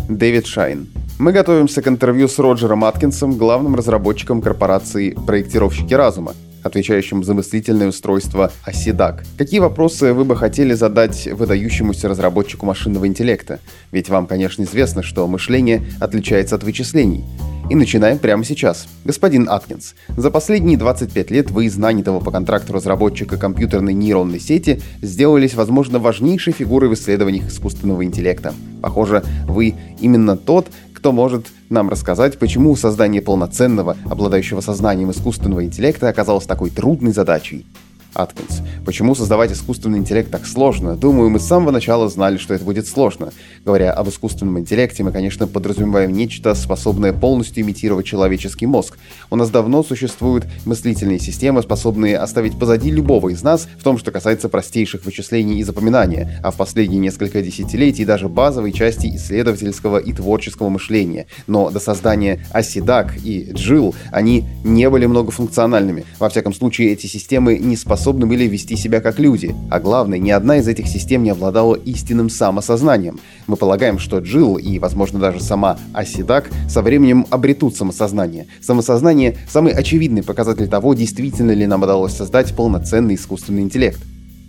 [0.08, 0.88] Дэвид Шайн.
[1.16, 7.88] Мы готовимся к интервью с Роджером Аткинсом, главным разработчиком корпорации «Проектировщики разума», отвечающим за мыслительное
[7.88, 9.22] устройство Оседак.
[9.38, 13.60] Какие вопросы вы бы хотели задать выдающемуся разработчику машинного интеллекта?
[13.92, 17.24] Ведь вам, конечно, известно, что мышление отличается от вычислений.
[17.70, 18.86] И начинаем прямо сейчас.
[19.04, 24.82] Господин Аткинс, за последние 25 лет вы из нанятого по контракту разработчика компьютерной нейронной сети
[25.00, 28.52] сделались, возможно, важнейшей фигурой в исследованиях искусственного интеллекта.
[28.82, 30.66] Похоже, вы именно тот,
[31.04, 37.66] кто может нам рассказать, почему создание полноценного, обладающего сознанием искусственного интеллекта оказалось такой трудной задачей.
[38.14, 38.62] Аткинс.
[38.84, 40.96] Почему создавать искусственный интеллект так сложно?
[40.96, 43.32] Думаю, мы с самого начала знали, что это будет сложно.
[43.64, 48.98] Говоря об искусственном интеллекте, мы, конечно, подразумеваем нечто, способное полностью имитировать человеческий мозг.
[49.30, 54.10] У нас давно существуют мыслительные системы, способные оставить позади любого из нас в том, что
[54.10, 60.12] касается простейших вычислений и запоминания, а в последние несколько десятилетий даже базовой части исследовательского и
[60.12, 61.26] творческого мышления.
[61.46, 66.04] Но до создания Оседак и Джил они не были многофункциональными.
[66.18, 70.30] Во всяком случае, эти системы не способны были вести себя как люди, а главное, ни
[70.30, 73.18] одна из этих систем не обладала истинным самосознанием.
[73.46, 78.46] Мы полагаем, что Джилл и, возможно, даже сама Асидак со временем обретут самосознание.
[78.60, 84.00] Самосознание— самый очевидный показатель того, действительно ли нам удалось создать полноценный искусственный интеллект.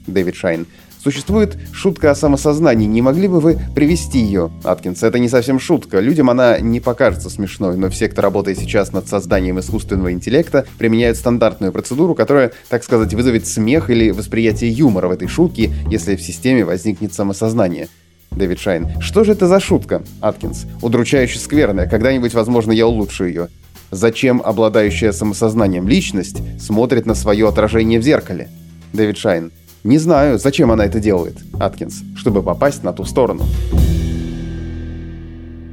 [0.08, 0.68] Дэвид Шайн.
[1.06, 2.88] Существует шутка о самосознании.
[2.88, 5.04] Не могли бы вы привести ее, Аткинс?
[5.04, 6.00] Это не совсем шутка.
[6.00, 11.18] Людям она не покажется смешной, но все, кто работает сейчас над созданием искусственного интеллекта, применяют
[11.18, 16.24] стандартную процедуру, которая, так сказать, вызовет смех или восприятие юмора в этой шутке, если в
[16.24, 17.88] системе возникнет самосознание.
[18.32, 19.00] Дэвид Шайн.
[19.00, 20.66] Что же это за шутка, Аткинс?
[20.82, 21.88] Удручающе скверная.
[21.88, 23.50] Когда-нибудь, возможно, я улучшу ее.
[23.92, 28.50] Зачем обладающая самосознанием личность смотрит на свое отражение в зеркале?
[28.92, 29.52] Дэвид Шайн.
[29.86, 33.44] Не знаю, зачем она это делает, Аткинс, чтобы попасть на ту сторону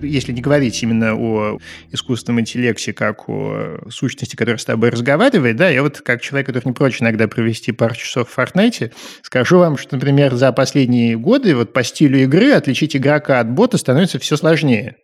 [0.03, 1.59] если не говорить именно о
[1.93, 6.67] искусственном интеллекте, как о сущности, которая с тобой разговаривает, да, я вот как человек, который
[6.67, 11.55] не прочь иногда провести пару часов в Fortnite, скажу вам, что, например, за последние годы
[11.55, 14.97] вот по стилю игры отличить игрока от бота становится все сложнее.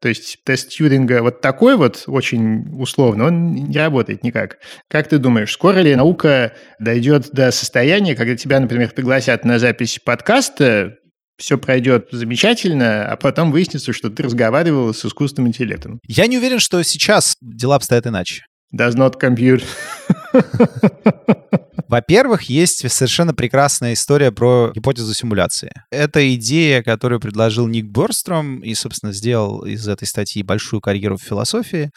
[0.00, 4.58] То есть тест Тьюринга вот такой вот, очень условно, он не работает никак.
[4.88, 9.98] Как ты думаешь, скоро ли наука дойдет до состояния, когда тебя, например, пригласят на запись
[10.04, 10.96] подкаста,
[11.38, 15.98] все пройдет замечательно, а потом выяснится, что ты разговаривал с искусственным интеллектом?
[16.06, 18.44] Я не уверен, что сейчас дела обстоят иначе.
[18.74, 19.64] Does not compute.
[21.88, 25.70] Во-первых, есть совершенно прекрасная история про гипотезу симуляции.
[25.90, 31.22] Это идея, которую предложил Ник Борстром и, собственно, сделал из этой статьи большую карьеру в
[31.22, 31.90] философии.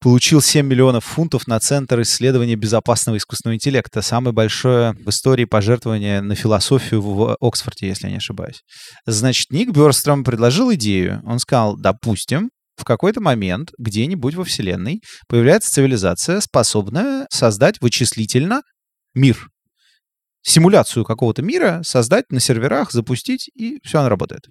[0.00, 4.00] получил 7 миллионов фунтов на Центр исследования безопасного искусственного интеллекта.
[4.00, 8.62] Самое большое в истории пожертвование на философию в Оксфорде, если я не ошибаюсь.
[9.06, 11.20] Значит, Ник Бёрстром предложил идею.
[11.24, 18.62] Он сказал, допустим, в какой-то момент где-нибудь во Вселенной появляется цивилизация, способная создать вычислительно
[19.14, 19.48] мир.
[20.42, 24.44] Симуляцию какого-то мира создать на серверах, запустить, и все, она работает.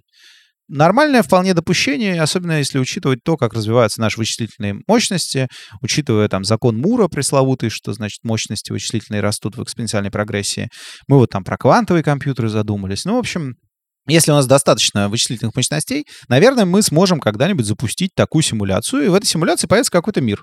[0.68, 5.48] Нормальное вполне допущение, особенно если учитывать то, как развиваются наши вычислительные мощности,
[5.80, 10.68] учитывая там закон Мура пресловутый, что значит мощности вычислительные растут в экспоненциальной прогрессии.
[11.08, 13.06] Мы вот там про квантовые компьютеры задумались.
[13.06, 13.54] Ну, в общем,
[14.08, 19.14] если у нас достаточно вычислительных мощностей, наверное, мы сможем когда-нибудь запустить такую симуляцию, и в
[19.14, 20.42] этой симуляции появится какой-то мир.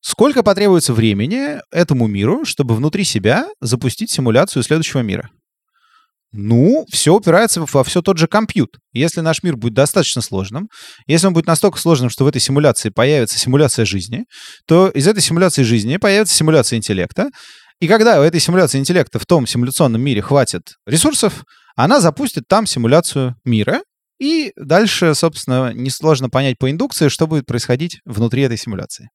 [0.00, 5.30] Сколько потребуется времени этому миру, чтобы внутри себя запустить симуляцию следующего мира?
[6.36, 8.70] Ну, все упирается во все тот же компьют.
[8.92, 10.68] Если наш мир будет достаточно сложным,
[11.06, 14.24] если он будет настолько сложным, что в этой симуляции появится симуляция жизни,
[14.66, 17.30] то из этой симуляции жизни появится симуляция интеллекта.
[17.80, 21.44] И когда у этой симуляции интеллекта в том симуляционном мире хватит ресурсов,
[21.76, 23.82] она запустит там симуляцию мира,
[24.20, 29.08] и дальше, собственно, несложно понять по индукции, что будет происходить внутри этой симуляции.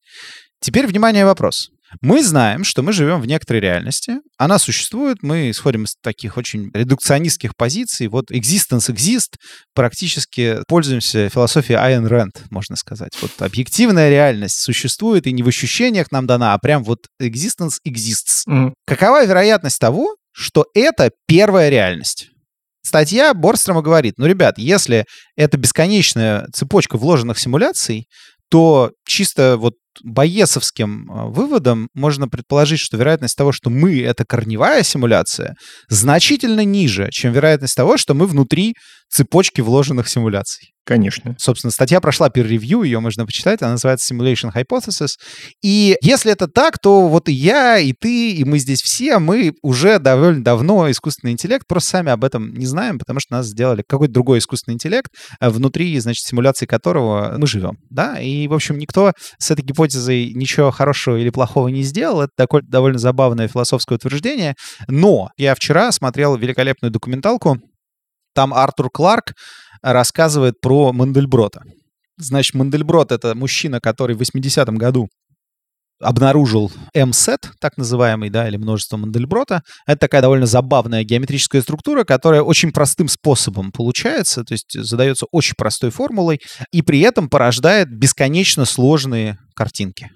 [0.60, 1.70] Теперь, внимание, вопрос.
[2.02, 4.18] Мы знаем, что мы живем в некоторой реальности.
[4.38, 5.24] Она существует.
[5.24, 8.08] Мы исходим из таких очень редукционистских позиций.
[8.08, 9.38] Вот existence exist.
[9.74, 13.18] Практически пользуемся философией Айн Рэнд, можно сказать.
[13.22, 18.46] Вот объективная реальность существует и не в ощущениях нам дана, а прям вот existence exists.
[18.48, 18.74] Mm.
[18.86, 22.30] Какова вероятность того, что это первая реальность?
[22.82, 28.08] Статья Борстрома говорит, ну, ребят, если это бесконечная цепочка вложенных симуляций,
[28.50, 34.84] то чисто вот боесовским а, выводом можно предположить, что вероятность того, что мы— это корневая
[34.84, 35.56] симуляция,
[35.88, 38.76] значительно ниже, чем вероятность того, что мы внутри
[39.10, 40.74] цепочки вложенных симуляций.
[40.90, 41.36] Конечно.
[41.38, 45.18] Собственно, статья прошла peer-review, ее можно почитать, она называется Simulation Hypothesis.
[45.62, 49.54] И если это так, то вот и я, и ты, и мы здесь все, мы
[49.62, 53.84] уже довольно давно искусственный интеллект, просто сами об этом не знаем, потому что нас сделали
[53.88, 58.80] какой-то другой искусственный интеллект, э, внутри, значит, симуляции которого мы живем, да, и, в общем,
[58.80, 63.94] никто с этой гипотезой ничего хорошего или плохого не сделал, это такое довольно забавное философское
[63.94, 64.56] утверждение,
[64.88, 67.62] но я вчера смотрел великолепную документалку
[68.40, 69.34] там Артур Кларк
[69.82, 71.64] рассказывает про Мандельброта.
[72.16, 75.10] Значит, Мандельброт— это мужчина, который в 80-м году
[76.02, 79.62] обнаружил M-сет, так называемый, да, или множество Мандельброта.
[79.86, 85.56] Это такая довольно забавная геометрическая структура, которая очень простым способом получается, то есть задается очень
[85.58, 86.40] простой формулой,
[86.72, 90.12] и при этом порождает бесконечно сложные картинки.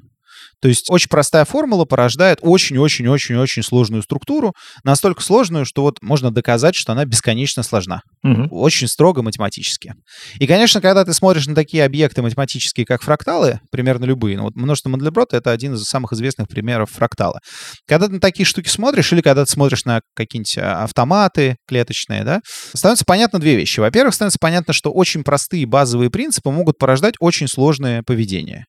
[0.63, 4.54] То есть очень простая формула порождает очень-очень-очень-очень сложную структуру,
[4.86, 7.99] настолько сложную, что вот можно доказать, что она бесконечно сложна.
[8.23, 8.47] Угу.
[8.49, 9.93] Очень строго математически.
[10.39, 14.56] И, конечно, когда ты смотришь на такие объекты математические, как фракталы, примерно любые, ну вот
[14.56, 17.41] множество Мандлеброта— это один из самых известных примеров фрактала.
[17.86, 22.23] Когда ты на такие штуки смотришь, или когда ты смотришь на какие-нибудь а, автоматы клеточные,
[22.23, 22.39] да,
[22.73, 23.82] становится понятно две вещи.
[23.82, 28.63] Во-первых, становится понятно, что очень простые базовые принципы могут порождать очень сложное поведение.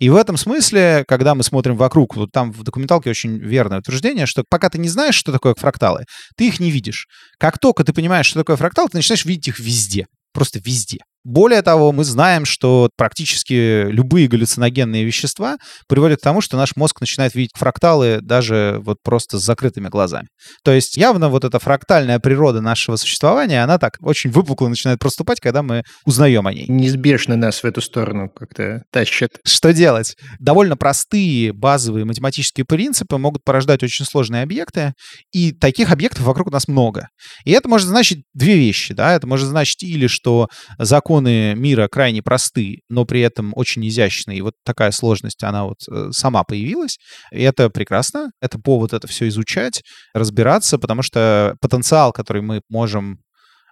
[0.00, 4.26] И в этом смысле, когда мы смотрим вокруг, вот там в документалке очень верное утверждение,
[4.26, 6.04] что пока ты не знаешь, что такое фракталы,
[6.36, 7.06] ты их не видишь.
[7.38, 10.06] Как только ты понимаешь, что такое фрактал, ты начинаешь видеть их везде.
[10.32, 10.98] Просто везде.
[11.26, 15.56] Более того, мы знаем, что практически любые галлюциногенные вещества
[15.88, 20.28] приводят к тому, что наш мозг начинает видеть фракталы даже вот просто с закрытыми глазами.
[20.62, 25.40] То есть явно вот эта фрактальная природа нашего существования, она так очень выпукло начинает проступать,
[25.40, 26.66] когда мы узнаем о ней.
[26.68, 29.32] Неизбежно нас в эту сторону как-то тащат.
[29.44, 30.14] Что делать?
[30.38, 34.92] Довольно простые базовые математические принципы могут порождать очень сложные объекты,
[35.32, 37.08] и таких объектов вокруг нас много.
[37.44, 38.94] И это может значить две вещи.
[38.94, 39.12] Да?
[39.12, 40.46] Это может значить или что
[40.78, 44.38] закон законы мира крайне просты, но при этом очень изящные.
[44.38, 46.98] И вот такая сложность, она вот э, сама появилась.
[47.32, 48.30] И это прекрасно.
[48.40, 49.82] Это повод это все изучать,
[50.14, 53.18] разбираться, потому что потенциал, который мы можем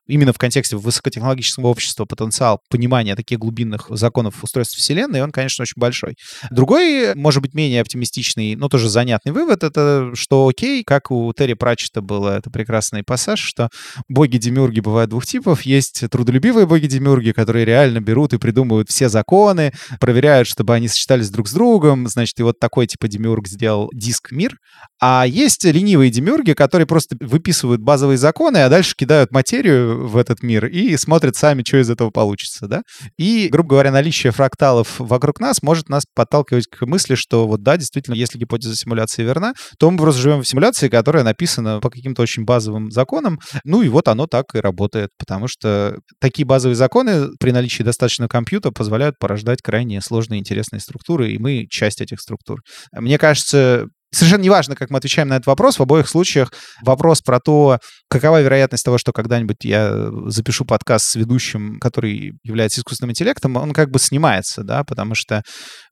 [0.07, 5.81] именно в контексте высокотехнологического общества потенциал понимания таких глубинных законов устройства Вселенной, он, конечно, очень
[5.81, 6.17] большой.
[6.51, 11.55] Другой, может быть, менее оптимистичный, но тоже занятный вывод, это что окей, как у Терри
[11.55, 13.69] Пратчета было это прекрасный пассаж, что
[14.09, 15.63] боги-демиурги бывают двух типов.
[15.63, 21.49] Есть трудолюбивые боги-демиурги, которые реально берут и придумывают все законы, проверяют, чтобы они сочетались друг
[21.49, 22.09] с другом.
[22.09, 24.59] Значит, и вот такой типа демиург сделал диск мир.
[25.01, 30.42] А есть ленивые демиурги, которые просто выписывают базовые законы, а дальше кидают материю в этот
[30.42, 32.82] мир и смотрят сами, что из этого получится, да.
[33.18, 37.76] И, грубо говоря, наличие фракталов вокруг нас может нас подталкивать к мысли, что вот да,
[37.76, 42.22] действительно, если гипотеза симуляции верна, то мы просто живем в симуляции, которая написана по каким-то
[42.22, 47.28] очень базовым законам, ну и вот оно так и работает, потому что такие базовые законы
[47.38, 52.61] при наличии достаточного компьютера позволяют порождать крайне сложные интересные структуры, и мы часть этих структур.
[52.92, 55.79] Мне кажется, Совершенно неважно, как мы отвечаем на этот вопрос.
[55.79, 56.53] В обоих случаях
[56.83, 62.81] вопрос про то, какова вероятность того, что когда-нибудь я запишу подкаст с ведущим, который является
[62.81, 65.43] искусственным интеллектом, он как бы снимается, да, потому что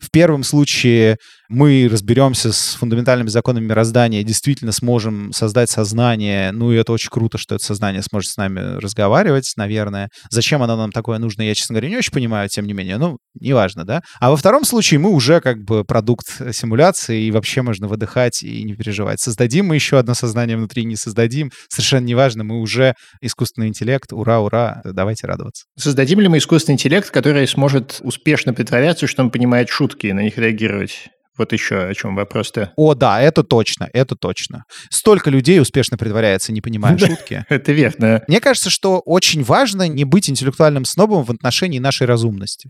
[0.00, 1.16] в первом случае
[1.48, 7.38] мы разберемся с фундаментальными законами мироздания, действительно сможем создать сознание, ну и это очень круто,
[7.38, 10.08] что это сознание сможет с нами разговаривать, наверное.
[10.30, 13.18] Зачем оно нам такое нужно, я, честно говоря, не очень понимаю, тем не менее, ну,
[13.38, 14.00] неважно, да.
[14.20, 18.11] А во втором случае мы уже как бы продукт симуляции, и вообще можно выдыхать
[18.42, 19.20] и не переживать.
[19.20, 24.40] Создадим мы еще одно сознание внутри, не создадим, совершенно неважно, мы уже искусственный интеллект, ура,
[24.40, 25.64] ура, давайте радоваться.
[25.78, 30.20] Создадим ли мы искусственный интеллект, который сможет успешно притворяться, что он понимает шутки и на
[30.20, 31.08] них реагировать?
[31.38, 32.72] Вот еще о чем вопрос-то.
[32.76, 34.64] О, да, это точно, это точно.
[34.90, 37.44] Столько людей успешно притворяется, не понимая шутки.
[37.48, 38.22] Это верно.
[38.28, 42.68] Мне кажется, что очень важно не быть интеллектуальным снобом в отношении нашей разумности.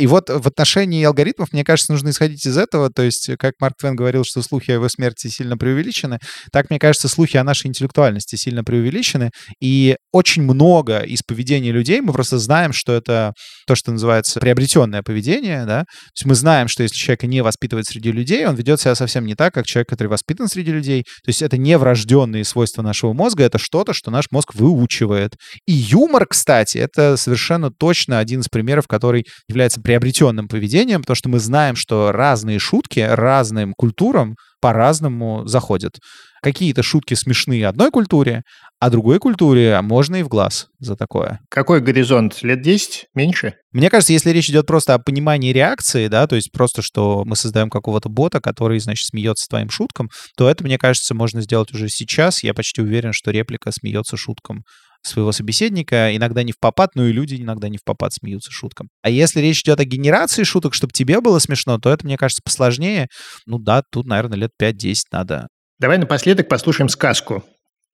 [0.00, 2.88] И вот в отношении алгоритмов, мне кажется, нужно исходить из этого.
[2.88, 6.18] То есть, как Марк Твен говорил, что слухи о его смерти сильно преувеличены,
[6.50, 9.30] так, мне кажется, слухи о нашей интеллектуальности сильно преувеличены.
[9.60, 13.34] И очень много из поведения людей мы просто знаем, что это
[13.66, 15.80] то, что называется приобретенное поведение, да.
[15.80, 19.26] То есть мы знаем, что если человека не воспитывать среди людей, он ведет себя совсем
[19.26, 21.02] не так, как человек, который воспитан среди людей.
[21.02, 25.34] То есть это не врожденные свойства нашего мозга, это что-то, что наш мозг выучивает.
[25.66, 31.28] И юмор, кстати, это совершенно точно один из примеров, который является приобретенным поведением, потому что
[31.28, 35.98] мы знаем, что разные шутки разным культурам по-разному заходят.
[36.44, 38.42] Какие-то шутки смешные одной культуре,
[38.78, 41.40] а другой культуре можно и в глаз за такое.
[41.50, 42.40] Какой горизонт?
[42.42, 43.06] Лет 10?
[43.16, 43.54] Меньше?
[43.72, 47.34] Мне кажется, если речь идет просто о понимании реакции, да, то есть просто, что мы
[47.34, 51.88] создаем какого-то бота, который, значит, смеется твоим шуткам, то это, мне кажется, можно сделать уже
[51.88, 52.44] сейчас.
[52.44, 54.62] Я почти уверен, что реплика смеется шуткам
[55.02, 58.88] своего собеседника, иногда не в попад, но и люди иногда не в попад смеются шуткам.
[59.02, 62.42] А если речь идет о генерации шуток, чтобы тебе было смешно, то это, мне кажется,
[62.44, 63.08] посложнее.
[63.46, 65.48] Ну да, тут, наверное, лет 5-10 надо.
[65.78, 67.44] Давай напоследок послушаем сказку.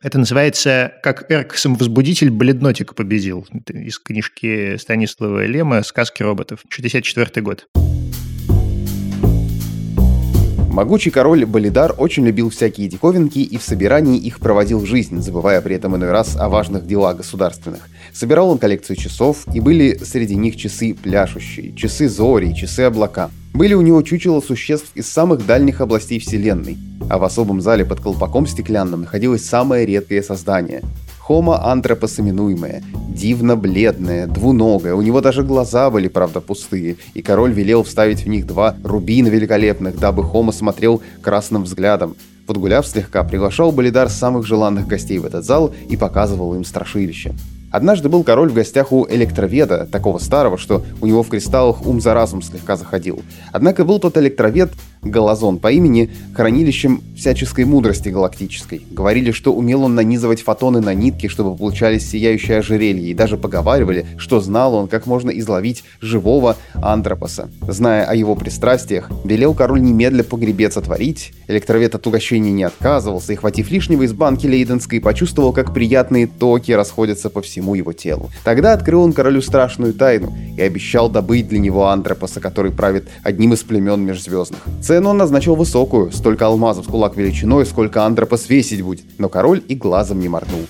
[0.03, 3.47] Это называется «Как Эрк-самовозбудитель бледнотика победил».
[3.51, 7.67] Это из книжки Станислава Лема «Сказки роботов», 64 год.
[10.77, 15.75] Могучий король Болидар очень любил всякие диковинки и в собирании их проводил жизнь, забывая при
[15.75, 17.89] этом иной раз о важных делах государственных.
[18.13, 23.31] Собирал он коллекцию часов, и были среди них часы пляшущие, часы зори, часы облака.
[23.55, 26.77] Были у него чучела существ из самых дальних областей Вселенной,
[27.09, 30.83] а в особом зале под колпаком стеклянным находилось самое редкое создание
[31.29, 37.83] Антропос именуемое, дивно бледное, двуногое, у него даже глаза были, правда, пустые, и король велел
[37.83, 42.15] вставить в них два рубина великолепных, дабы Homo смотрел красным взглядом.
[42.47, 47.35] Подгуляв слегка, приглашал Болидар самых желанных гостей в этот зал и показывал им страшилище.
[47.73, 52.01] Однажды был король в гостях у электроведа, такого старого, что у него в кристаллах ум
[52.01, 53.21] за разум слегка заходил.
[53.53, 54.71] Однако был тот электровед
[55.11, 58.83] Галазон по имени хранилищем всяческой мудрости галактической.
[58.91, 64.07] Говорили, что умел он нанизывать фотоны на нитки, чтобы получались сияющие ожерелья, и даже поговаривали,
[64.19, 67.49] что знал он, как можно изловить живого антропоса.
[67.67, 73.37] Зная о его пристрастиях, велел король немедля погребец отворить, электровед от угощения не отказывался, и,
[73.37, 78.31] хватив лишнего из банки лейденской, почувствовал, как приятные токи расходятся по всему его телу.
[78.45, 83.53] Тогда открыл он королю страшную тайну и обещал добыть для него антропоса, который правит одним
[83.55, 84.61] из племен межзвездных.
[84.97, 89.63] Цену он назначил высокую, столько алмазов с кулак величиной, сколько антропос весить будет, но король
[89.69, 90.67] и глазом не моргнул.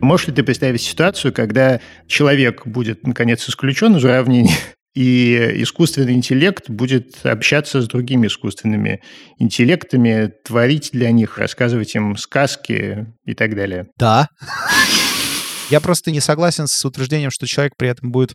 [0.00, 1.78] Можешь ли ты представить ситуацию, когда
[2.08, 4.56] человек будет, наконец, исключен из уравнения,
[4.96, 9.00] и искусственный интеллект будет общаться с другими искусственными
[9.38, 13.86] интеллектами, творить для них, рассказывать им сказки и так далее?
[13.96, 14.30] Да.
[15.70, 18.34] Я просто не согласен с утверждением, что человек при этом будет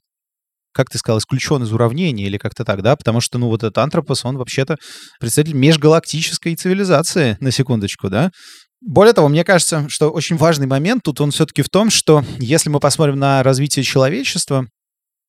[0.73, 2.95] как ты сказал, исключен из уравнения или как-то так, да?
[2.95, 4.77] Потому что, ну, вот этот антропос, он вообще-то
[5.19, 8.31] представитель межгалактической цивилизации, на секундочку, да?
[8.81, 12.69] Более того, мне кажется, что очень важный момент тут, он все-таки в том, что если
[12.69, 14.65] мы посмотрим на развитие человечества,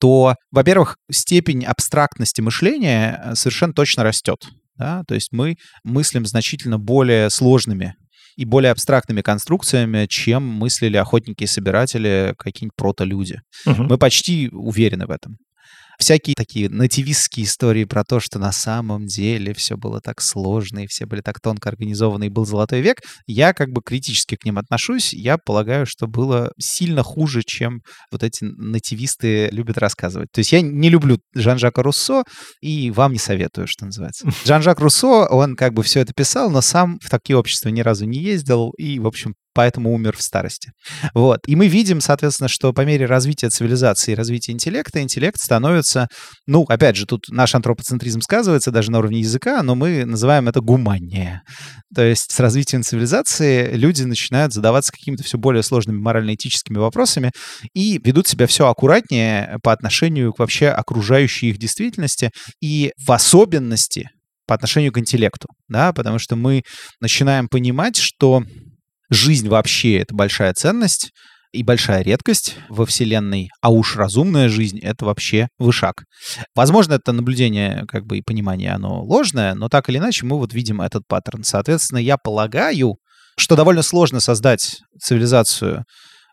[0.01, 4.49] то, во-первых, степень абстрактности мышления э, совершенно точно растет.
[4.77, 5.05] Да?
[5.07, 7.95] То есть мы мыслим значительно более сложными
[8.37, 13.41] и более абстрактными конструкциями, чем мыслили охотники и собиратели, какие-нибудь протолюди.
[13.67, 13.83] Угу.
[13.85, 15.39] Мы почти уверены в этом.
[15.99, 20.87] Всякие такие нативистские истории про то, что на самом деле все было так сложно, и
[20.87, 24.59] все были так тонко организованы, и был золотой век, я как бы критически к ним
[24.59, 25.13] отношусь.
[25.13, 30.31] Я полагаю, что было сильно хуже, чем вот эти нативисты любят рассказывать.
[30.33, 32.25] То есть я не люблю Жан-Жака Руссо,
[32.61, 34.29] и вам не советую, что называется.
[34.45, 38.07] Жан-Жак Руссо, он как бы все это писал, но сам в такие общества ни разу
[38.07, 40.73] не ездил, и, в общем, поэтому умер в старости.
[41.15, 41.41] Вот.
[41.47, 46.09] И мы видим, соответственно, что по мере развития цивилизации и развития интеллекта, интеллект становится,
[46.47, 50.61] ну, опять же, тут наш антропоцентризм сказывается даже на уровне языка, но мы называем это
[50.61, 51.43] гуманнее.
[51.95, 57.33] То есть с развитием цивилизации люди начинают задаваться какими-то все более сложными морально-этическими вопросами
[57.75, 62.31] и ведут себя все аккуратнее по отношению к вообще окружающей их действительности
[62.61, 64.09] и в особенности
[64.47, 66.63] по отношению к интеллекту, да, потому что мы
[67.01, 68.43] начинаем понимать, что
[69.13, 71.13] жизнь вообще— это большая ценность
[71.53, 76.05] и большая редкость во Вселенной, а уж разумная жизнь— это вообще вышаг.
[76.55, 80.55] Возможно, это наблюдение как бы и понимание, оно ложное, но так или иначе мы вот
[80.55, 81.45] видим этот паттерн.
[81.45, 82.97] Соответственно, я полагаю,
[83.39, 85.85] что довольно сложно создать цивилизацию,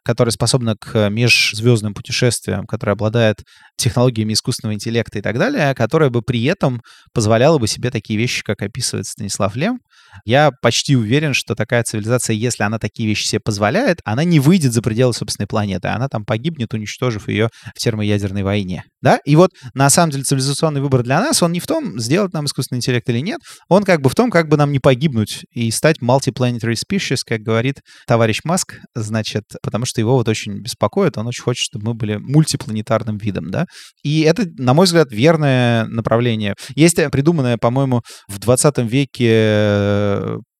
[0.05, 3.43] которая способна к межзвездным путешествиям, которая обладает
[3.77, 6.81] технологиями искусственного интеллекта и так далее, которая бы при этом
[7.13, 9.81] позволяла бы себе такие вещи, как описывает Станислав Лем.
[10.25, 14.73] Я почти уверен, что такая цивилизация, если она такие вещи себе позволяет, она не выйдет
[14.73, 18.83] за пределы собственной планеты, она там погибнет, уничтожив ее в термоядерной войне.
[19.01, 19.19] Да?
[19.25, 22.45] И вот на самом деле цивилизационный выбор для нас, он не в том, сделать нам
[22.45, 25.71] искусственный интеллект или нет, он как бы в том, как бы нам не погибнуть и
[25.71, 31.27] стать multiplanetary species, как говорит товарищ Маск, значит, потому что его вот очень беспокоит, он
[31.27, 33.65] очень хочет, чтобы мы были мультипланетарным видом, да,
[34.03, 36.55] и это, на мой взгляд, верное направление.
[36.75, 39.98] Есть придуманное, по-моему, в 20 веке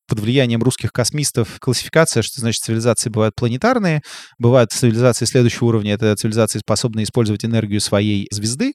[0.08, 4.02] под влиянием русских космистов классификация, что значит цивилизации бывают планетарные,
[4.40, 8.74] бывают цивилизации следующего уровня, это цивилизации, способные использовать энергию своей звезды,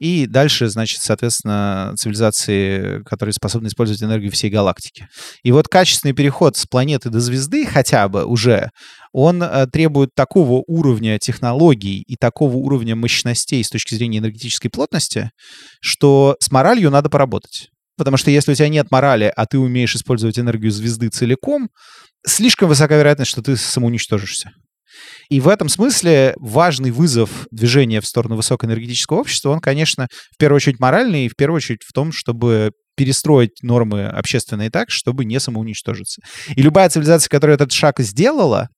[0.00, 5.06] и дальше, значит, соответственно, цивилизации, которые способны использовать энергию всей галактики.
[5.42, 8.70] И вот качественный переход с планеты до звезды хотя бы уже,
[9.12, 15.30] он э, требует такого уровня технологий и такого уровня мощностей с точки зрения энергетической плотности,
[15.82, 17.68] что с моралью надо поработать.
[18.00, 21.68] Потому что если у тебя нет морали, а ты умеешь использовать энергию звезды целиком,
[22.26, 24.52] слишком высока вероятность, что ты самоуничтожишься.
[25.28, 30.56] И в этом смысле важный вызов движения в сторону высокоэнергетического общества, он, конечно, в первую
[30.56, 35.38] очередь моральный, и в первую очередь в том, чтобы перестроить нормы общественные так, чтобы не
[35.38, 36.22] самоуничтожиться.
[36.56, 38.70] И любая цивилизация, которая этот шаг сделала,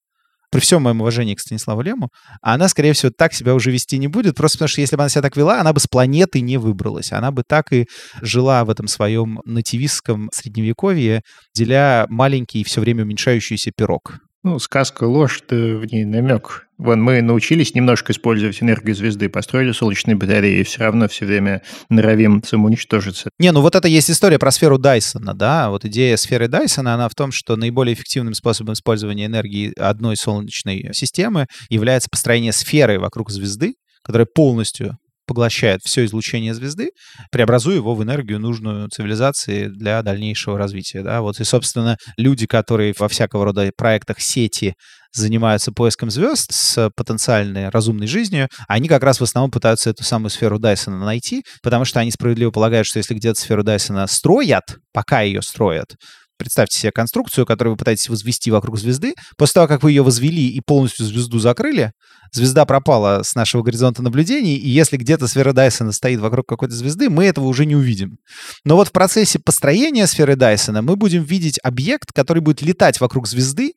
[0.53, 2.11] при всем моем уважении к Станиславу Лему,
[2.43, 5.09] она, скорее всего, так себя уже вести не будет, просто потому что если бы она
[5.09, 7.11] себя так вела, она бы с планеты не выбралась.
[7.11, 7.87] Она бы так и
[8.21, 11.23] жила в этом своем нативистском средневековье,
[11.55, 14.19] деля маленький и все время уменьшающийся пирог.
[14.45, 16.67] Ну, сказка ложь, то в ней намек.
[16.77, 21.63] Вон мы научились немножко использовать энергию звезды, построили солнечные батареи, и все равно все время
[21.89, 23.31] норовим самоуничтожиться.
[23.39, 25.71] Не, ну вот это есть история про сферу Дайсона, да.
[25.71, 30.91] Вот идея сферы Дайсона, она в том, что наиболее эффективным способом использования энергии одной солнечной
[30.93, 34.99] системы является построение сферы вокруг звезды, которая полностью
[35.33, 36.91] поглощает все излучение звезды,
[37.31, 41.03] преобразуя его в энергию, нужную цивилизации для дальнейшего развития.
[41.03, 41.23] Да?
[41.23, 44.75] Вот и, собственно, люди, которые во всякого рода проектах сети
[45.15, 50.31] занимаются поиском звезд с потенциальной разумной жизнью, они как раз в основном пытаются эту самую
[50.31, 55.23] сферу Дайсона найти, потому что они справедливо полагают, что если где-то сферу Дайсона строят, пока
[55.23, 55.97] ее строят,
[56.43, 59.15] Представьте себе конструкцию, которую вы пытаетесь возвести вокруг звезды.
[59.39, 61.93] После того, как вы ее возвели и полностью звезду закрыли,
[62.33, 67.09] звезда пропала с нашего горизонта наблюдений, и если где-то сфера Дайсона стоит вокруг какой-то звезды,
[67.11, 68.17] мы этого уже не увидим.
[68.65, 73.29] Но вот в процессе построения сферы Дайсона мы будем видеть объект, который будет летать вокруг
[73.29, 73.75] звезды,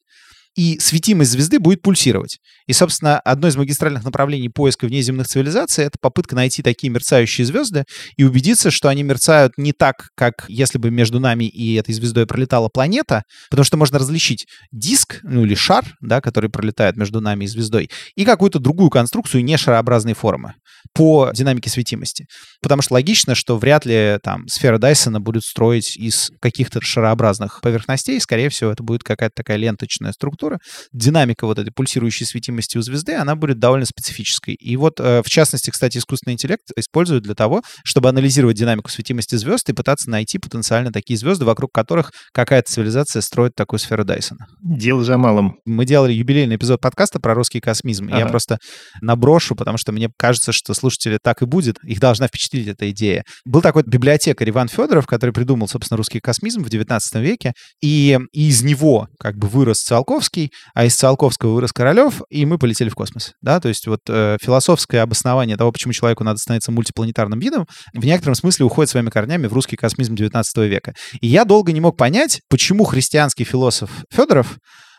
[0.55, 2.39] и светимость звезды будет пульсировать.
[2.67, 7.83] И, собственно, одно из магистральных направлений поиска внеземных цивилизаций— это попытка найти такие мерцающие звезды
[8.17, 12.25] и убедиться, что они мерцают не так, как если бы между нами и этой звездой
[12.25, 17.45] пролетала планета, потому что можно различить диск, ну или шар, да, который пролетает между нами
[17.45, 20.53] и звездой, и какую-то другую конструкцию не шарообразной формы
[20.93, 22.27] по динамике светимости.
[22.61, 28.19] Потому что логично, что вряд ли там сфера Дайсона будет строить из каких-то шарообразных поверхностей.
[28.19, 30.44] Скорее всего, это будет какая-то такая ленточная структура.
[30.91, 34.53] Динамика вот этой пульсирующей светимости у звезды, она будет довольно специфической.
[34.53, 39.35] И вот, э, в частности, кстати, искусственный интеллект используют для того, чтобы анализировать динамику светимости
[39.35, 44.47] звезд и пытаться найти потенциально такие звезды, вокруг которых какая-то цивилизация строит такую сферу Дайсона.
[44.61, 45.57] Дело за малым.
[45.65, 48.07] Мы делали юбилейный эпизод подкаста про русский космизм.
[48.07, 48.19] Ага.
[48.19, 48.57] Я просто
[49.01, 51.77] наброшу, потому что мне кажется, что слушатели так и будет.
[51.83, 53.23] Их должна впечатлить эта идея.
[53.45, 58.63] Был такой библиотекарь Иван Федоров, который придумал, собственно, русский космизм в 19 веке, и из
[58.63, 62.95] него как бы вырос Циолковский, Циолковский, а из Циолковского вырос Королев, и мы полетели в
[62.95, 63.33] космос.
[63.41, 63.59] Да?
[63.59, 68.35] То есть вот э, философское обоснование того, почему человеку надо становиться мультипланетарным видом, в некотором
[68.35, 70.93] смысле уходит своими корнями в русский космизм 19 века.
[71.21, 74.57] И я долго не мог понять, почему христианский философ Федоров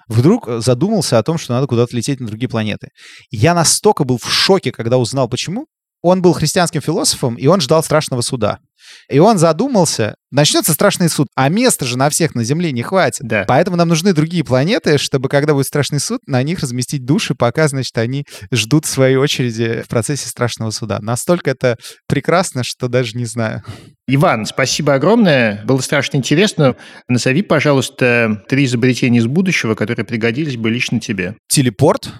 [0.09, 2.89] вдруг задумался о том, что надо куда-то лететь на другие планеты.
[3.30, 5.66] Я настолько был в шоке, когда узнал, почему.
[6.03, 8.59] Он был христианским философом, и он ждал страшного суда.
[9.09, 13.26] И он задумался, начнется страшный суд, а места же на всех на Земле не хватит.
[13.26, 13.44] Да.
[13.47, 17.68] Поэтому нам нужны другие планеты, чтобы, когда будет страшный суд, на них разместить души, пока,
[17.68, 20.99] значит, они ждут своей очереди в процессе страшного суда.
[21.01, 21.76] Настолько это
[22.09, 23.62] прекрасно, что даже не знаю.
[24.09, 25.64] Иван, спасибо огромное.
[25.64, 26.76] Было страшно интересно.
[27.09, 31.36] Назови, пожалуйста, три изобретения из будущего, которые пригодились бы лично тебе.
[31.49, 32.12] Телепорт,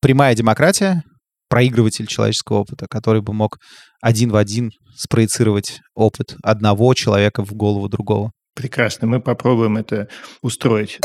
[0.00, 1.02] прямая демократия,
[1.48, 3.58] проигрыватель человеческого опыта, который бы мог
[4.00, 8.32] один в один спроецировать опыт одного человека в голову другого.
[8.54, 10.08] Прекрасно, мы попробуем это
[10.42, 10.98] устроить.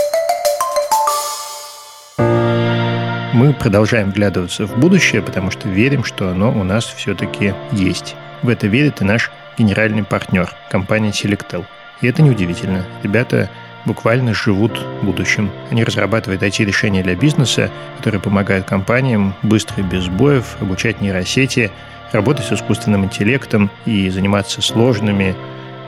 [2.17, 8.15] Мы продолжаем вглядываться в будущее, потому что верим, что оно у нас все-таки есть.
[8.43, 11.65] В это верит и наш генеральный партнер, компания Selectel.
[12.01, 12.85] И это неудивительно.
[13.01, 13.49] Ребята
[13.85, 15.51] буквально живут будущим.
[15.71, 21.71] Они разрабатывают IT-решения для бизнеса, которые помогают компаниям быстро и без сбоев обучать нейросети,
[22.11, 25.35] работать с искусственным интеллектом и заниматься сложными,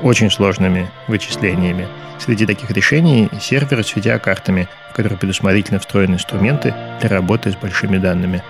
[0.02, 1.88] очень сложными вычислениями.
[2.20, 7.98] Среди таких решений серверы с видеокартами, в которые предусмотрительно встроены инструменты для работы с большими
[7.98, 8.41] данными.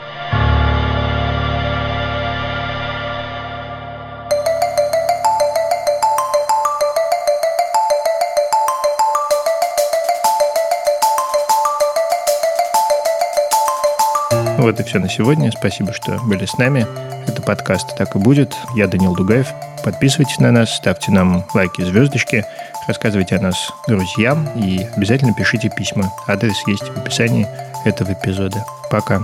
[14.66, 15.52] Вот и все на сегодня.
[15.52, 16.88] Спасибо, что были с нами.
[17.28, 18.56] Это подкаст «Так и будет».
[18.76, 19.48] Я Данил Дугаев.
[19.84, 22.44] Подписывайтесь на нас, ставьте нам лайки звездочки,
[22.88, 26.12] рассказывайте о нас друзьям и обязательно пишите письма.
[26.26, 27.48] Адрес есть в описании
[27.86, 28.66] этого эпизода.
[28.90, 29.22] Пока.